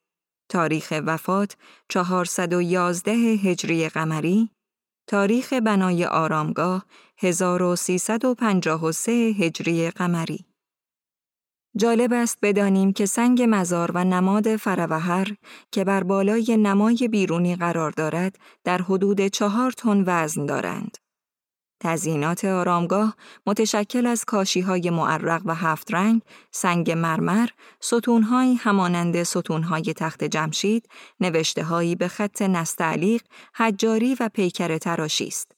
تاریخ 0.50 0.94
وفات 1.06 1.58
411 1.90 3.12
هجری 3.12 3.90
قمری 3.90 4.50
تاریخ 5.08 5.54
بنای 5.54 6.06
آرامگاه 6.06 6.86
1353 7.18 9.12
هجری 9.12 9.92
قمری 9.92 10.46
جالب 11.78 12.14
است 12.14 12.38
بدانیم 12.42 12.94
که 12.94 13.06
سنگ 13.06 13.46
مزار 13.50 13.92
و 13.92 14.04
نماد 14.04 14.56
فروهر 14.56 15.36
که 15.72 15.84
بر 15.84 16.04
بالای 16.04 16.58
نمای 16.58 17.08
بیرونی 17.12 17.56
قرار 17.56 17.92
دارد 17.92 18.40
در 18.64 18.82
حدود 18.82 19.28
چهار 19.28 19.72
تن 19.72 20.04
وزن 20.08 20.46
دارند. 20.46 20.98
تزیینات 21.84 22.46
آرامگاه 22.46 23.16
متشکل 23.48 24.06
از 24.06 24.26
کاشی 24.26 24.62
های 24.62 24.90
معرق 24.90 25.42
و 25.46 25.56
هفت 25.56 25.94
رنگ، 25.94 26.22
سنگ 26.52 26.92
مرمر، 26.92 27.48
ستونهایی 27.80 28.56
همانند 28.56 29.24
ستونهای 29.24 29.84
تخت 29.84 30.24
جمشید، 30.24 30.90
نوشته 31.20 31.64
هایی 31.64 31.96
به 31.96 32.08
خط 32.08 32.42
نستعلیق، 32.42 33.22
حجاری 33.56 34.18
و 34.20 34.30
پیکر 34.34 34.78
تراشی 34.78 35.28
است. 35.28 35.52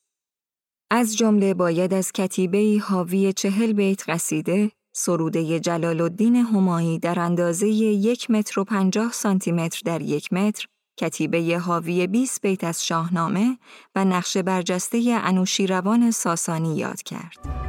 از 0.92 1.18
جمله 1.18 1.54
باید 1.54 1.94
از 1.94 2.12
کتیبه 2.12 2.82
حاوی 2.84 3.34
چهل 3.34 3.74
بیت 3.74 4.10
قصیده، 4.10 4.72
سروده 4.96 5.60
جلال 5.60 6.02
الدین 6.02 6.36
همایی 6.36 7.00
در 7.00 7.20
اندازه 7.20 7.68
یک 7.68 8.32
متر 8.32 8.60
و 8.60 8.64
پنجاه 8.64 9.12
سانتی 9.12 9.52
متر 9.52 9.82
در 9.86 10.02
یک 10.02 10.34
متر 10.34 10.68
کتیبه 10.98 11.58
حاوی 11.58 12.08
20 12.08 12.42
بیت 12.42 12.64
از 12.64 12.86
شاهنامه 12.86 13.58
و 13.96 14.06
نقش 14.06 14.38
برجسته 14.38 15.20
انوشیروان 15.24 16.12
ساسانی 16.12 16.78
یاد 16.78 17.02
کرد. 17.02 17.66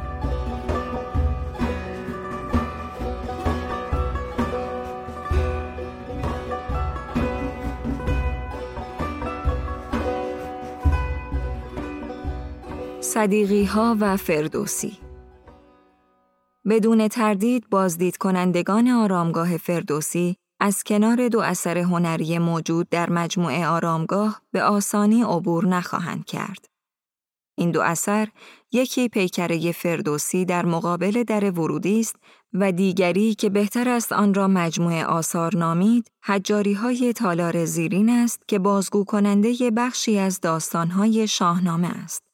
صدیقی 13.17 13.63
ها 13.63 13.97
و 13.99 14.17
فردوسی 14.17 14.97
بدون 16.69 17.07
تردید 17.07 17.69
بازدید 17.69 18.17
کنندگان 18.17 18.87
آرامگاه 18.87 19.57
فردوسی 19.57 20.37
از 20.59 20.83
کنار 20.83 21.27
دو 21.27 21.39
اثر 21.39 21.77
هنری 21.77 22.39
موجود 22.39 22.89
در 22.89 23.09
مجموعه 23.09 23.67
آرامگاه 23.67 24.41
به 24.51 24.63
آسانی 24.63 25.23
عبور 25.23 25.65
نخواهند 25.65 26.25
کرد. 26.25 26.65
این 27.57 27.71
دو 27.71 27.81
اثر 27.81 28.27
یکی 28.71 29.09
پیکره 29.09 29.71
فردوسی 29.71 30.45
در 30.45 30.65
مقابل 30.65 31.23
در 31.23 31.51
ورودی 31.51 31.99
است 31.99 32.15
و 32.53 32.71
دیگری 32.71 33.35
که 33.35 33.49
بهتر 33.49 33.89
است 33.89 34.11
آن 34.11 34.33
را 34.33 34.47
مجموعه 34.47 35.05
آثار 35.05 35.55
نامید، 35.55 36.11
حجاری 36.23 36.73
های 36.73 37.13
تالار 37.13 37.65
زیرین 37.65 38.09
است 38.09 38.47
که 38.47 38.59
بازگو 38.59 39.03
کننده 39.03 39.71
بخشی 39.71 40.19
از 40.19 40.41
داستانهای 40.41 41.27
شاهنامه 41.27 41.87
است. 41.87 42.26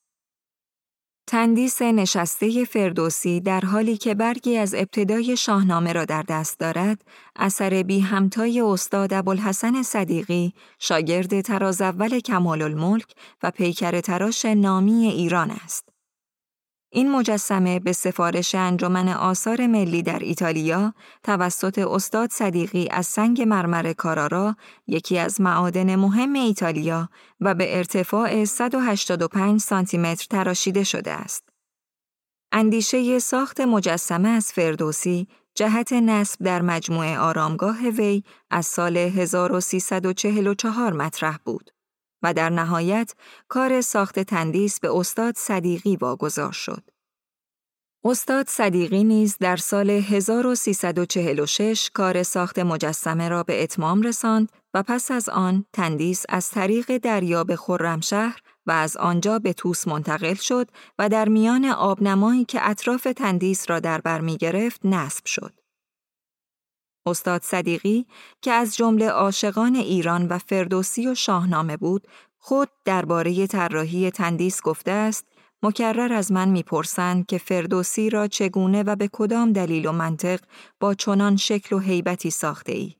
تندیس 1.27 1.81
نشسته 1.81 2.65
فردوسی 2.65 3.39
در 3.39 3.61
حالی 3.61 3.97
که 3.97 4.15
برگی 4.15 4.57
از 4.57 4.73
ابتدای 4.73 5.37
شاهنامه 5.37 5.93
را 5.93 6.05
در 6.05 6.23
دست 6.29 6.59
دارد، 6.59 7.01
اثر 7.35 7.83
بی 7.83 7.99
همتای 7.99 8.61
استاد 8.61 9.13
ابوالحسن 9.13 9.83
صدیقی، 9.83 10.53
شاگرد 10.79 11.41
تراز 11.41 11.81
اول 11.81 12.19
کمال 12.19 12.61
الملک 12.61 13.07
و 13.43 13.51
پیکر 13.51 14.01
تراش 14.01 14.45
نامی 14.45 15.07
ایران 15.07 15.51
است. 15.51 15.92
این 16.95 17.11
مجسمه 17.11 17.79
به 17.79 17.93
سفارش 17.93 18.55
انجمن 18.55 19.07
آثار 19.07 19.67
ملی 19.67 20.03
در 20.03 20.19
ایتالیا 20.19 20.93
توسط 21.23 21.79
استاد 21.79 22.31
صدیقی 22.31 22.87
از 22.91 23.05
سنگ 23.05 23.41
مرمر 23.41 23.93
کارارا 23.93 24.55
یکی 24.87 25.17
از 25.17 25.41
معادن 25.41 25.95
مهم 25.95 26.33
ایتالیا 26.33 27.09
و 27.41 27.55
به 27.55 27.77
ارتفاع 27.77 28.45
185 28.45 29.59
سانتی 29.59 29.97
متر 29.97 30.27
تراشیده 30.29 30.83
شده 30.83 31.11
است. 31.11 31.49
اندیشه 32.51 33.19
ساخت 33.19 33.61
مجسمه 33.61 34.29
از 34.29 34.51
فردوسی 34.51 35.27
جهت 35.55 35.93
نصب 35.93 36.43
در 36.43 36.61
مجموعه 36.61 37.19
آرامگاه 37.19 37.89
وی 37.89 38.23
از 38.49 38.65
سال 38.65 38.97
1344 38.97 40.93
مطرح 40.93 41.37
بود. 41.45 41.71
و 42.23 42.33
در 42.33 42.49
نهایت 42.49 43.13
کار 43.47 43.81
ساخت 43.81 44.19
تندیس 44.19 44.79
به 44.79 44.97
استاد 44.97 45.37
صدیقی 45.37 45.95
واگذار 45.95 46.51
شد. 46.51 46.83
استاد 48.05 48.49
صدیقی 48.49 49.03
نیز 49.03 49.37
در 49.39 49.55
سال 49.55 49.89
1346 49.89 51.89
کار 51.93 52.23
ساخت 52.23 52.59
مجسمه 52.59 53.29
را 53.29 53.43
به 53.43 53.63
اتمام 53.63 54.01
رساند 54.01 54.51
و 54.73 54.83
پس 54.83 55.11
از 55.11 55.29
آن 55.29 55.65
تندیس 55.73 56.25
از 56.29 56.49
طریق 56.49 56.97
دریا 56.97 57.43
به 57.43 57.55
خرمشهر 57.55 58.41
و 58.65 58.71
از 58.71 58.97
آنجا 58.97 59.39
به 59.39 59.53
توس 59.53 59.87
منتقل 59.87 60.33
شد 60.33 60.67
و 60.99 61.09
در 61.09 61.29
میان 61.29 61.65
آبنمایی 61.65 62.45
که 62.45 62.69
اطراف 62.69 63.07
تندیس 63.15 63.69
را 63.69 63.79
در 63.79 64.01
بر 64.01 64.21
می 64.21 64.37
گرفت 64.37 64.85
نصب 64.85 65.25
شد. 65.25 65.62
استاد 67.05 67.41
صدیقی 67.41 68.05
که 68.41 68.51
از 68.51 68.75
جمله 68.75 69.09
عاشقان 69.09 69.75
ایران 69.75 70.27
و 70.27 70.37
فردوسی 70.37 71.07
و 71.07 71.15
شاهنامه 71.15 71.77
بود، 71.77 72.07
خود 72.37 72.69
درباره 72.85 73.47
طراحی 73.47 74.11
تندیس 74.11 74.61
گفته 74.61 74.91
است 74.91 75.25
مکرر 75.63 76.13
از 76.13 76.31
من 76.31 76.49
می‌پرسند 76.49 77.25
که 77.25 77.37
فردوسی 77.37 78.09
را 78.09 78.27
چگونه 78.27 78.83
و 78.83 78.95
به 78.95 79.09
کدام 79.13 79.53
دلیل 79.53 79.85
و 79.85 79.91
منطق 79.91 80.39
با 80.79 80.93
چنان 80.93 81.35
شکل 81.35 81.75
و 81.75 81.79
هیبتی 81.79 82.29
ساخته 82.29 82.71
ای. 82.71 82.95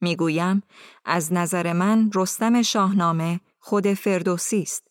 می‌گویم 0.00 0.62
از 1.04 1.32
نظر 1.32 1.72
من 1.72 2.10
رستم 2.14 2.62
شاهنامه 2.62 3.40
خود 3.58 3.92
فردوسی 3.92 4.62
است. 4.62 4.88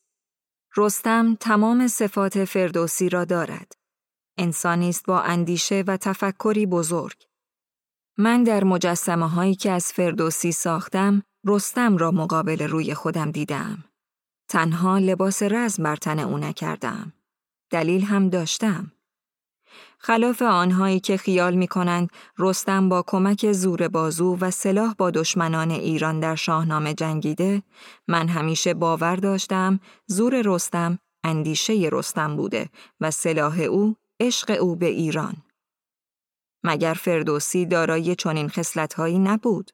رستم 0.77 1.35
تمام 1.39 1.87
صفات 1.87 2.45
فردوسی 2.45 3.09
را 3.09 3.25
دارد. 3.25 3.71
انسانی 4.37 4.89
است 4.89 5.05
با 5.05 5.21
اندیشه 5.21 5.83
و 5.87 5.97
تفکری 5.97 6.65
بزرگ. 6.65 7.30
من 8.21 8.43
در 8.43 8.63
مجسمه 8.63 9.29
هایی 9.29 9.55
که 9.55 9.71
از 9.71 9.93
فردوسی 9.93 10.51
ساختم 10.51 11.23
رستم 11.45 11.97
را 11.97 12.11
مقابل 12.11 12.67
روی 12.67 12.93
خودم 12.93 13.31
دیدم. 13.31 13.83
تنها 14.49 14.97
لباس 14.97 15.43
رزم 15.43 15.83
بر 15.83 15.95
تن 15.95 16.19
او 16.19 16.37
نکردم. 16.37 17.13
دلیل 17.69 18.01
هم 18.01 18.29
داشتم. 18.29 18.91
خلاف 19.99 20.41
آنهایی 20.41 20.99
که 20.99 21.17
خیال 21.17 21.55
می 21.55 21.67
کنند 21.67 22.09
رستم 22.37 22.89
با 22.89 23.03
کمک 23.07 23.51
زور 23.51 23.87
بازو 23.87 24.37
و 24.41 24.51
سلاح 24.51 24.93
با 24.97 25.11
دشمنان 25.11 25.71
ایران 25.71 26.19
در 26.19 26.35
شاهنامه 26.35 26.93
جنگیده، 26.93 27.63
من 28.07 28.27
همیشه 28.27 28.73
باور 28.73 29.15
داشتم 29.15 29.79
زور 30.07 30.41
رستم 30.45 30.99
اندیشه 31.23 31.89
رستم 31.91 32.35
بوده 32.35 32.69
و 32.99 33.11
سلاح 33.11 33.59
او 33.59 33.95
عشق 34.19 34.57
او 34.61 34.75
به 34.75 34.85
ایران. 34.85 35.33
مگر 36.63 36.93
فردوسی 36.93 37.65
دارای 37.65 38.15
چنین 38.15 38.49
خصلت‌هایی 38.49 39.19
نبود؟ 39.19 39.71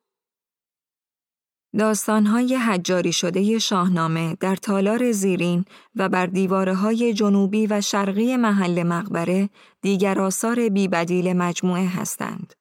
داستانهای 1.77 2.55
حجاری 2.55 3.13
شده 3.13 3.59
شاهنامه 3.59 4.37
در 4.39 4.55
تالار 4.55 5.11
زیرین 5.11 5.65
و 5.95 6.09
بر 6.09 6.25
دیواره 6.25 6.75
های 6.75 7.13
جنوبی 7.13 7.67
و 7.67 7.81
شرقی 7.81 8.35
محل 8.35 8.83
مقبره 8.83 9.49
دیگر 9.81 10.21
آثار 10.21 10.69
بیبدیل 10.69 11.33
مجموعه 11.33 11.87
هستند. 11.87 12.53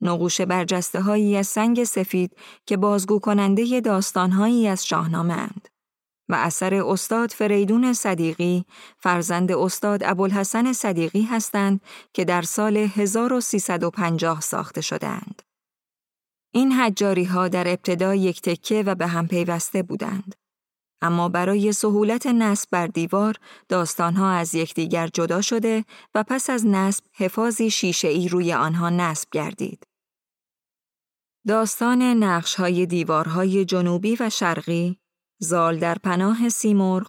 نقوش 0.00 0.40
برجسته 0.40 1.00
هایی 1.00 1.36
از 1.36 1.46
سنگ 1.46 1.84
سفید 1.84 2.36
که 2.66 2.76
بازگو 2.76 3.18
کننده 3.18 3.80
داستانهایی 3.80 4.68
از 4.68 4.86
شاهنامه 4.86 5.34
اند. 5.34 5.68
و 6.28 6.34
اثر 6.34 6.74
استاد 6.74 7.30
فریدون 7.30 7.92
صدیقی 7.92 8.64
فرزند 8.98 9.52
استاد 9.52 10.04
ابوالحسن 10.04 10.72
صدیقی 10.72 11.22
هستند 11.22 11.80
که 12.12 12.24
در 12.24 12.42
سال 12.42 12.76
1350 12.76 14.40
ساخته 14.40 14.80
شدند. 14.80 15.42
این 16.54 16.72
حجاری 16.72 17.24
ها 17.24 17.48
در 17.48 17.68
ابتدا 17.68 18.14
یک 18.14 18.42
تکه 18.42 18.82
و 18.82 18.94
به 18.94 19.06
هم 19.06 19.28
پیوسته 19.28 19.82
بودند. 19.82 20.34
اما 21.02 21.28
برای 21.28 21.72
سهولت 21.72 22.26
نصب 22.26 22.68
بر 22.70 22.86
دیوار 22.86 23.36
داستانها 23.68 24.30
از 24.30 24.54
یکدیگر 24.54 25.08
جدا 25.08 25.40
شده 25.40 25.84
و 26.14 26.24
پس 26.28 26.50
از 26.50 26.66
نصب 26.66 27.04
حفاظی 27.12 27.70
شیشه 27.70 28.08
ای 28.08 28.28
روی 28.28 28.52
آنها 28.52 28.90
نصب 28.90 29.28
گردید. 29.32 29.86
داستان 31.46 32.02
نقش 32.02 32.54
های 32.54 32.86
دیوارهای 32.86 33.64
جنوبی 33.64 34.16
و 34.20 34.30
شرقی 34.30 34.98
زال 35.38 35.78
در 35.78 35.94
پناه 35.94 36.48
سیمرغ، 36.48 37.08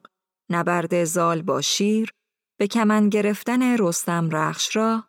نبرد 0.49 1.03
زال 1.03 1.41
با 1.41 1.61
شیر، 1.61 2.13
به 2.59 2.67
کمن 2.67 3.09
گرفتن 3.09 3.77
رستم 3.77 4.29
رخش 4.29 4.75
را، 4.75 5.03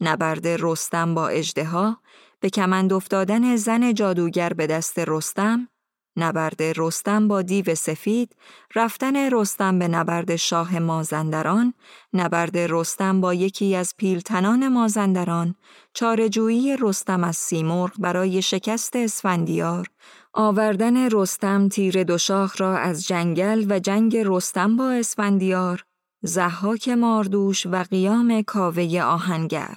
نبرد 0.00 0.46
رستم 0.46 1.14
با 1.14 1.28
اجدها، 1.28 2.00
به 2.40 2.50
کمند 2.50 2.92
افتادن 2.92 3.56
زن 3.56 3.94
جادوگر 3.94 4.52
به 4.52 4.66
دست 4.66 4.98
رستم، 4.98 5.68
نبرد 6.16 6.62
رستم 6.62 7.28
با 7.28 7.42
دیو 7.42 7.74
سفید، 7.74 8.36
رفتن 8.74 9.16
رستم 9.16 9.78
به 9.78 9.88
نبرد 9.88 10.36
شاه 10.36 10.78
مازندران، 10.78 11.74
نبرد 12.12 12.58
رستم 12.58 13.20
با 13.20 13.34
یکی 13.34 13.76
از 13.76 13.94
پیلتنان 13.96 14.68
مازندران، 14.68 15.54
چارجویی 15.92 16.76
رستم 16.80 17.24
از 17.24 17.36
سیمرغ 17.36 17.92
برای 17.98 18.42
شکست 18.42 18.96
اسفندیار، 18.96 19.86
آوردن 20.32 21.10
رستم 21.10 21.68
تیر 21.68 22.02
دوشاخ 22.02 22.60
را 22.60 22.78
از 22.78 23.06
جنگل 23.06 23.66
و 23.72 23.78
جنگ 23.78 24.16
رستم 24.16 24.76
با 24.76 24.90
اسفندیار، 24.90 25.84
زحاک 26.22 26.88
ماردوش 26.88 27.66
و 27.66 27.82
قیام 27.82 28.42
کاوه 28.42 29.00
آهنگر. 29.02 29.76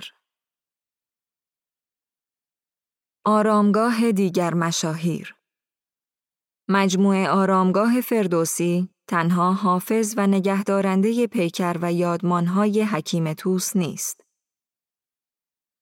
آرامگاه 3.25 4.11
دیگر 4.11 4.53
مشاهیر 4.53 5.35
مجموعه 6.71 7.29
آرامگاه 7.29 8.01
فردوسی 8.01 8.89
تنها 9.07 9.53
حافظ 9.53 10.13
و 10.17 10.27
نگهدارنده 10.27 11.27
پیکر 11.27 11.77
و 11.81 11.93
یادمانهای 11.93 12.83
حکیم 12.83 13.33
توس 13.33 13.75
نیست. 13.75 14.21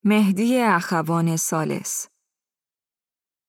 مهدی 0.03 0.57
اخوان 0.61 1.37
سالس 1.37 2.07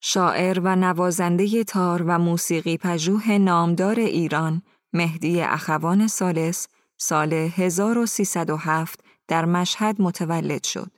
شاعر 0.01 0.61
و 0.61 0.77
نوازنده 0.77 1.65
تار 1.65 2.03
و 2.03 2.19
موسیقی 2.19 2.77
پژوه 2.77 3.39
نامدار 3.39 4.01
ایران 4.01 4.63
مهدی 4.93 5.41
اخوان 5.41 6.07
سالس 6.07 6.69
سال 6.97 7.33
1307 7.33 9.05
در 9.29 9.45
مشهد 9.45 10.03
متولد 10.03 10.65
شد. 10.65 10.91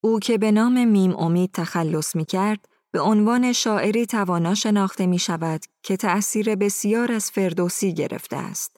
او 0.00 0.20
که 0.20 0.38
به 0.38 0.52
نام 0.52 0.84
میم 0.84 1.16
امید 1.16 1.50
تخلص 1.52 2.16
می 2.16 2.24
کرد، 2.24 2.68
به 2.92 3.00
عنوان 3.00 3.52
شاعری 3.52 4.06
توانا 4.06 4.54
شناخته 4.54 5.06
می 5.06 5.18
شود 5.18 5.64
که 5.82 5.96
تأثیر 5.96 6.54
بسیار 6.54 7.12
از 7.12 7.30
فردوسی 7.30 7.94
گرفته 7.94 8.36
است. 8.36 8.76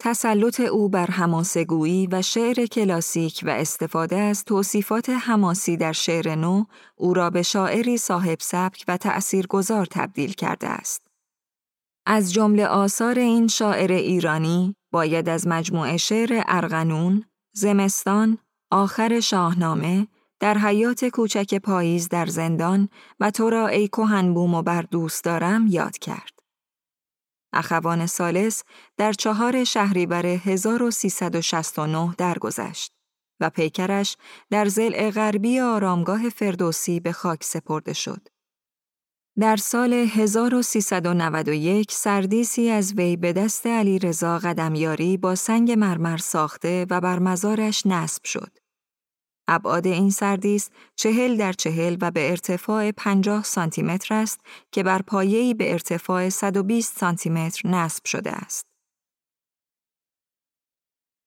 تسلط 0.00 0.60
او 0.60 0.88
بر 0.88 1.06
حماسگویی 1.06 2.06
و 2.06 2.22
شعر 2.22 2.66
کلاسیک 2.66 3.40
و 3.46 3.50
استفاده 3.50 4.16
از 4.16 4.44
توصیفات 4.44 5.10
حماسی 5.10 5.76
در 5.76 5.92
شعر 5.92 6.34
نو 6.34 6.64
او 6.96 7.14
را 7.14 7.30
به 7.30 7.42
شاعری 7.42 7.98
صاحب 7.98 8.38
سبک 8.40 8.84
و 8.88 8.96
تأثیرگذار 8.96 9.86
تبدیل 9.86 10.32
کرده 10.32 10.68
است. 10.68 11.06
از 12.06 12.32
جمله 12.32 12.66
آثار 12.66 13.18
این 13.18 13.48
شاعر 13.48 13.92
ایرانی 13.92 14.74
باید 14.92 15.28
از 15.28 15.46
مجموعه 15.46 15.96
شعر 15.96 16.42
ارغنون، 16.46 17.24
زمستان، 17.54 18.38
آخر 18.70 19.20
شاهنامه، 19.20 20.06
در 20.40 20.58
حیات 20.58 21.04
کوچک 21.04 21.54
پاییز 21.54 22.08
در 22.08 22.26
زندان 22.26 22.88
و 23.20 23.30
تو 23.30 23.50
را 23.50 23.68
ای 23.68 23.88
کهن 23.88 24.34
بوم 24.34 24.54
و 24.54 24.62
بر 24.62 24.82
دوست 24.82 25.24
دارم 25.24 25.66
یاد 25.66 25.98
کرد. 25.98 26.38
اخوان 27.52 28.06
سالس 28.06 28.62
در 28.96 29.12
چهار 29.12 29.64
شهریور 29.64 30.26
1369 30.26 32.14
درگذشت 32.18 32.92
و 33.40 33.50
پیکرش 33.50 34.16
در 34.50 34.68
زل 34.68 35.10
غربی 35.10 35.60
آرامگاه 35.60 36.28
فردوسی 36.28 37.00
به 37.00 37.12
خاک 37.12 37.44
سپرده 37.44 37.92
شد. 37.92 38.28
در 39.38 39.56
سال 39.56 39.92
1391 39.92 41.92
سردیسی 41.92 42.70
از 42.70 42.92
وی 42.92 43.16
به 43.16 43.32
دست 43.32 43.66
علی 43.66 43.98
رضا 43.98 44.38
قدمیاری 44.38 45.16
با 45.16 45.34
سنگ 45.34 45.72
مرمر 45.72 46.16
ساخته 46.16 46.86
و 46.90 47.00
بر 47.00 47.18
مزارش 47.18 47.86
نصب 47.86 48.24
شد. 48.24 48.58
ابعاد 49.48 49.86
این 49.86 50.10
سردیس 50.10 50.70
چهل 50.96 51.36
در 51.36 51.52
چهل 51.52 51.96
و 52.00 52.10
به 52.10 52.30
ارتفاع 52.30 52.90
50 52.90 53.42
سانتی 53.42 53.82
متر 53.82 54.14
است 54.14 54.40
که 54.72 54.82
بر 54.82 55.02
پایه‌ای 55.02 55.54
به 55.54 55.72
ارتفاع 55.72 56.28
120 56.28 56.98
سانتی 56.98 57.30
متر 57.30 57.68
نصب 57.68 58.04
شده 58.04 58.32
است. 58.32 58.66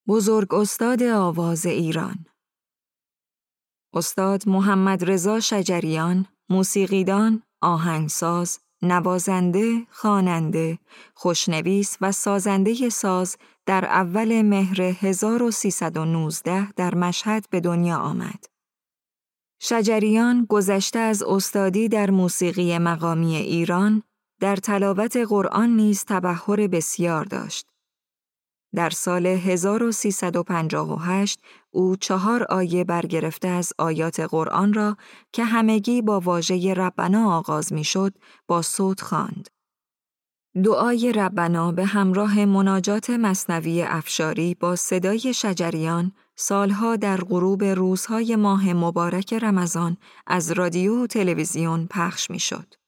بزرگ 0.08 0.54
استاد 0.54 1.04
آواز 1.04 1.66
ایران 1.66 2.26
استاد 3.94 4.50
محمد 4.50 5.12
رضا 5.12 5.40
شجریان، 5.40 6.26
موسیقیدان، 6.50 7.44
آهنگساز، 7.62 8.60
نوازنده، 8.82 9.88
خواننده، 9.90 10.80
خوشنویس 11.14 11.98
و 12.02 12.12
سازنده 12.12 12.90
ساز 12.90 13.38
در 13.66 13.86
اول 13.86 14.42
مهر 14.42 14.82
1319 14.82 16.72
در 16.72 16.96
مشهد 16.96 17.46
به 17.50 17.60
دنیا 17.60 17.98
آمد. 17.98 18.46
شجریان 19.60 20.46
گذشته 20.50 21.00
از 21.00 21.24
استادی 21.24 21.90
در 21.90 22.10
موسیقی 22.12 22.78
مقامی 22.78 23.36
ایران 23.36 24.04
در 24.40 24.56
تلاوت 24.56 25.18
قرآن 25.18 25.70
نیز 25.70 26.06
تبهر 26.06 26.68
بسیار 26.68 27.26
داشت. 27.26 27.71
در 28.76 28.90
سال 28.90 29.26
1358 29.26 31.40
او 31.72 31.96
چهار 31.96 32.44
آیه 32.44 32.84
برگرفته 32.84 33.48
از 33.48 33.74
آیات 33.78 34.20
قرآن 34.20 34.74
را 34.74 34.98
که 35.34 35.44
همگی 35.44 36.02
با 36.02 36.20
واژه 36.20 36.74
ربنا 36.74 37.38
آغاز 37.38 37.74
می‌شد 37.74 38.14
با 38.48 38.62
صوت 38.62 39.02
خواند. 39.02 39.50
دعای 40.64 41.12
ربنا 41.12 41.72
به 41.72 41.86
همراه 41.86 42.46
مناجات 42.46 43.10
مصنوی 43.10 43.84
افشاری 43.84 44.56
با 44.56 44.76
صدای 44.76 45.34
شجریان 45.34 46.12
سالها 46.36 46.96
در 46.96 47.18
غروب 47.18 47.64
روزهای 47.64 48.36
ماه 48.36 48.74
مبارک 48.74 49.34
رمضان 49.34 49.98
از 50.28 50.52
رادیو 50.52 51.04
و 51.04 51.08
تلویزیون 51.08 51.88
پخش 51.88 52.32
می‌شد. 52.32 52.81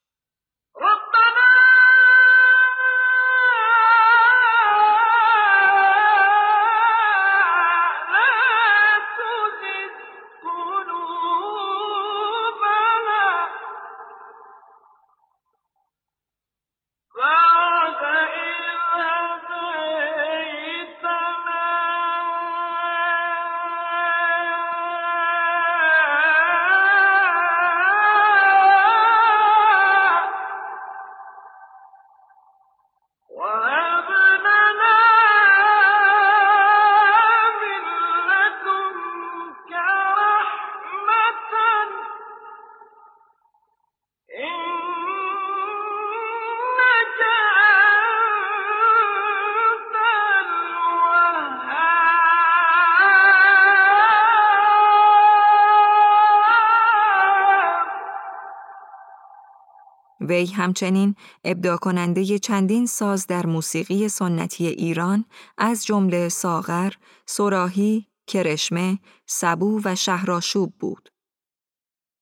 وی 60.23 60.45
همچنین 60.45 61.15
ابدا 61.43 61.77
کننده 61.77 62.39
چندین 62.39 62.85
ساز 62.85 63.27
در 63.27 63.45
موسیقی 63.45 64.09
سنتی 64.09 64.67
ایران 64.67 65.25
از 65.57 65.85
جمله 65.85 66.29
ساغر، 66.29 66.93
سراهی، 67.25 68.07
کرشمه، 68.27 68.99
سبو 69.25 69.81
و 69.83 69.95
شهراشوب 69.95 70.73
بود. 70.79 71.09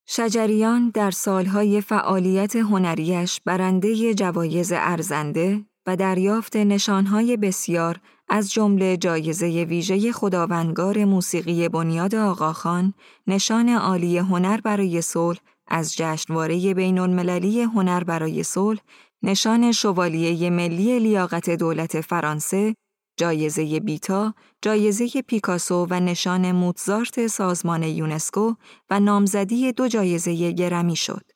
شجریان 0.07 0.89
در 0.89 1.11
سالهای 1.11 1.81
فعالیت 1.81 2.55
هنریش 2.55 3.41
برنده 3.45 4.13
جوایز 4.13 4.71
ارزنده 4.75 5.65
و 5.87 5.95
دریافت 5.95 6.55
نشانهای 6.55 7.37
بسیار 7.37 7.99
از 8.29 8.51
جمله 8.51 8.97
جایزه 8.97 9.47
ویژه 9.47 10.11
خداوندگار 10.11 11.05
موسیقی 11.05 11.69
بنیاد 11.69 12.15
آقاخان، 12.15 12.93
نشان 13.27 13.69
عالی 13.69 14.17
هنر 14.17 14.61
برای 14.61 15.01
صلح 15.01 15.39
از 15.73 15.95
جشنواره 15.95 16.73
بین 16.73 16.99
المللی 16.99 17.61
هنر 17.61 18.03
برای 18.03 18.43
صلح، 18.43 18.79
نشان 19.23 19.71
شوالیه 19.71 20.49
ملی 20.49 20.99
لیاقت 20.99 21.49
دولت 21.49 22.01
فرانسه، 22.01 22.75
جایزه 23.17 23.79
بیتا، 23.79 24.33
جایزه 24.61 25.21
پیکاسو 25.21 25.87
و 25.89 25.99
نشان 25.99 26.51
موتزارت 26.51 27.27
سازمان 27.27 27.83
یونسکو 27.83 28.53
و 28.89 28.99
نامزدی 28.99 29.71
دو 29.71 29.87
جایزه 29.87 30.51
گرمی 30.51 30.95
شد. 30.95 31.31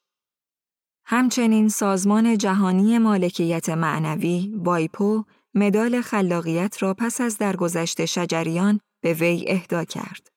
همچنین 1.06 1.69
سازمان 1.69 2.38
جهانی 2.38 2.98
مالکیت 2.98 3.69
معنوی 3.69 4.54
وایپو 4.56 5.24
مدال 5.54 6.02
خلاقیت 6.02 6.84
را 6.84 6.93
پس 6.93 7.21
از 7.21 7.38
درگذشت 7.38 8.06
شجریان 8.06 8.80
به 9.04 9.13
وی 9.13 9.45
اهدا 9.48 9.84
کرد. 9.84 10.35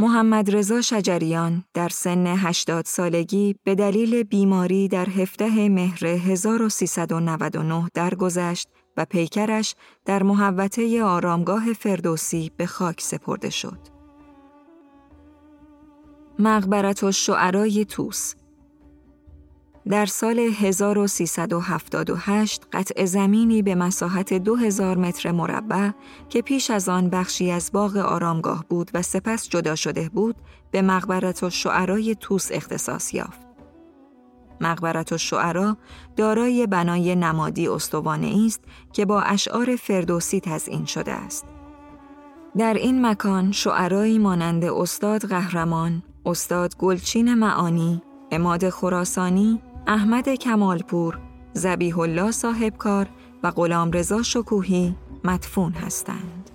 محمد 0.00 0.56
رضا 0.56 0.80
شجریان 0.80 1.64
در 1.74 1.88
سن 1.88 2.26
80 2.26 2.84
سالگی 2.84 3.56
به 3.64 3.74
دلیل 3.74 4.22
بیماری 4.22 4.88
در 4.88 5.06
17 5.06 5.68
مهر 5.68 6.06
1399 6.06 7.88
درگذشت 7.94 8.68
و 8.96 9.04
پیکرش 9.04 9.74
در 10.04 10.22
محوطه 10.22 11.02
آرامگاه 11.02 11.72
فردوسی 11.72 12.50
به 12.56 12.66
خاک 12.66 13.00
سپرده 13.00 13.50
شد. 13.50 13.78
مقبرت 16.38 17.04
و 17.04 17.12
شعرای 17.12 17.84
توس 17.84 18.34
در 19.88 20.06
سال 20.06 20.38
1378 20.38 22.66
قطع 22.72 23.04
زمینی 23.04 23.62
به 23.62 23.74
مساحت 23.74 24.34
2000 24.34 24.96
متر 24.96 25.32
مربع 25.32 25.90
که 26.28 26.42
پیش 26.42 26.70
از 26.70 26.88
آن 26.88 27.10
بخشی 27.10 27.50
از 27.50 27.70
باغ 27.72 27.96
آرامگاه 27.96 28.64
بود 28.68 28.90
و 28.94 29.02
سپس 29.02 29.48
جدا 29.48 29.74
شده 29.74 30.08
بود 30.08 30.36
به 30.70 30.82
مقبرت 30.82 31.42
و 31.42 31.50
شعرای 31.50 32.16
توس 32.20 32.48
اختصاص 32.52 33.14
یافت. 33.14 33.48
مقبرت 34.60 35.12
و 35.12 35.18
شعرا 35.18 35.76
دارای 36.16 36.66
بنای 36.66 37.16
نمادی 37.16 37.68
استوانه 37.68 38.44
است 38.46 38.60
که 38.92 39.04
با 39.04 39.20
اشعار 39.20 39.76
فردوسی 39.76 40.40
تزئین 40.40 40.84
شده 40.84 41.12
است. 41.12 41.44
در 42.58 42.74
این 42.74 43.06
مکان 43.06 43.52
شعرایی 43.52 44.18
مانند 44.18 44.64
استاد 44.64 45.26
قهرمان، 45.26 46.02
استاد 46.26 46.76
گلچین 46.76 47.34
معانی، 47.34 48.02
اماد 48.30 48.70
خراسانی، 48.70 49.60
احمد 49.90 50.28
کمالپور، 50.28 51.18
زبیح 51.52 51.98
الله 51.98 52.30
صاحبکار 52.30 53.06
و 53.42 53.50
غلامرضا 53.50 54.22
شکوهی 54.22 54.94
مدفون 55.24 55.72
هستند. 55.72 56.50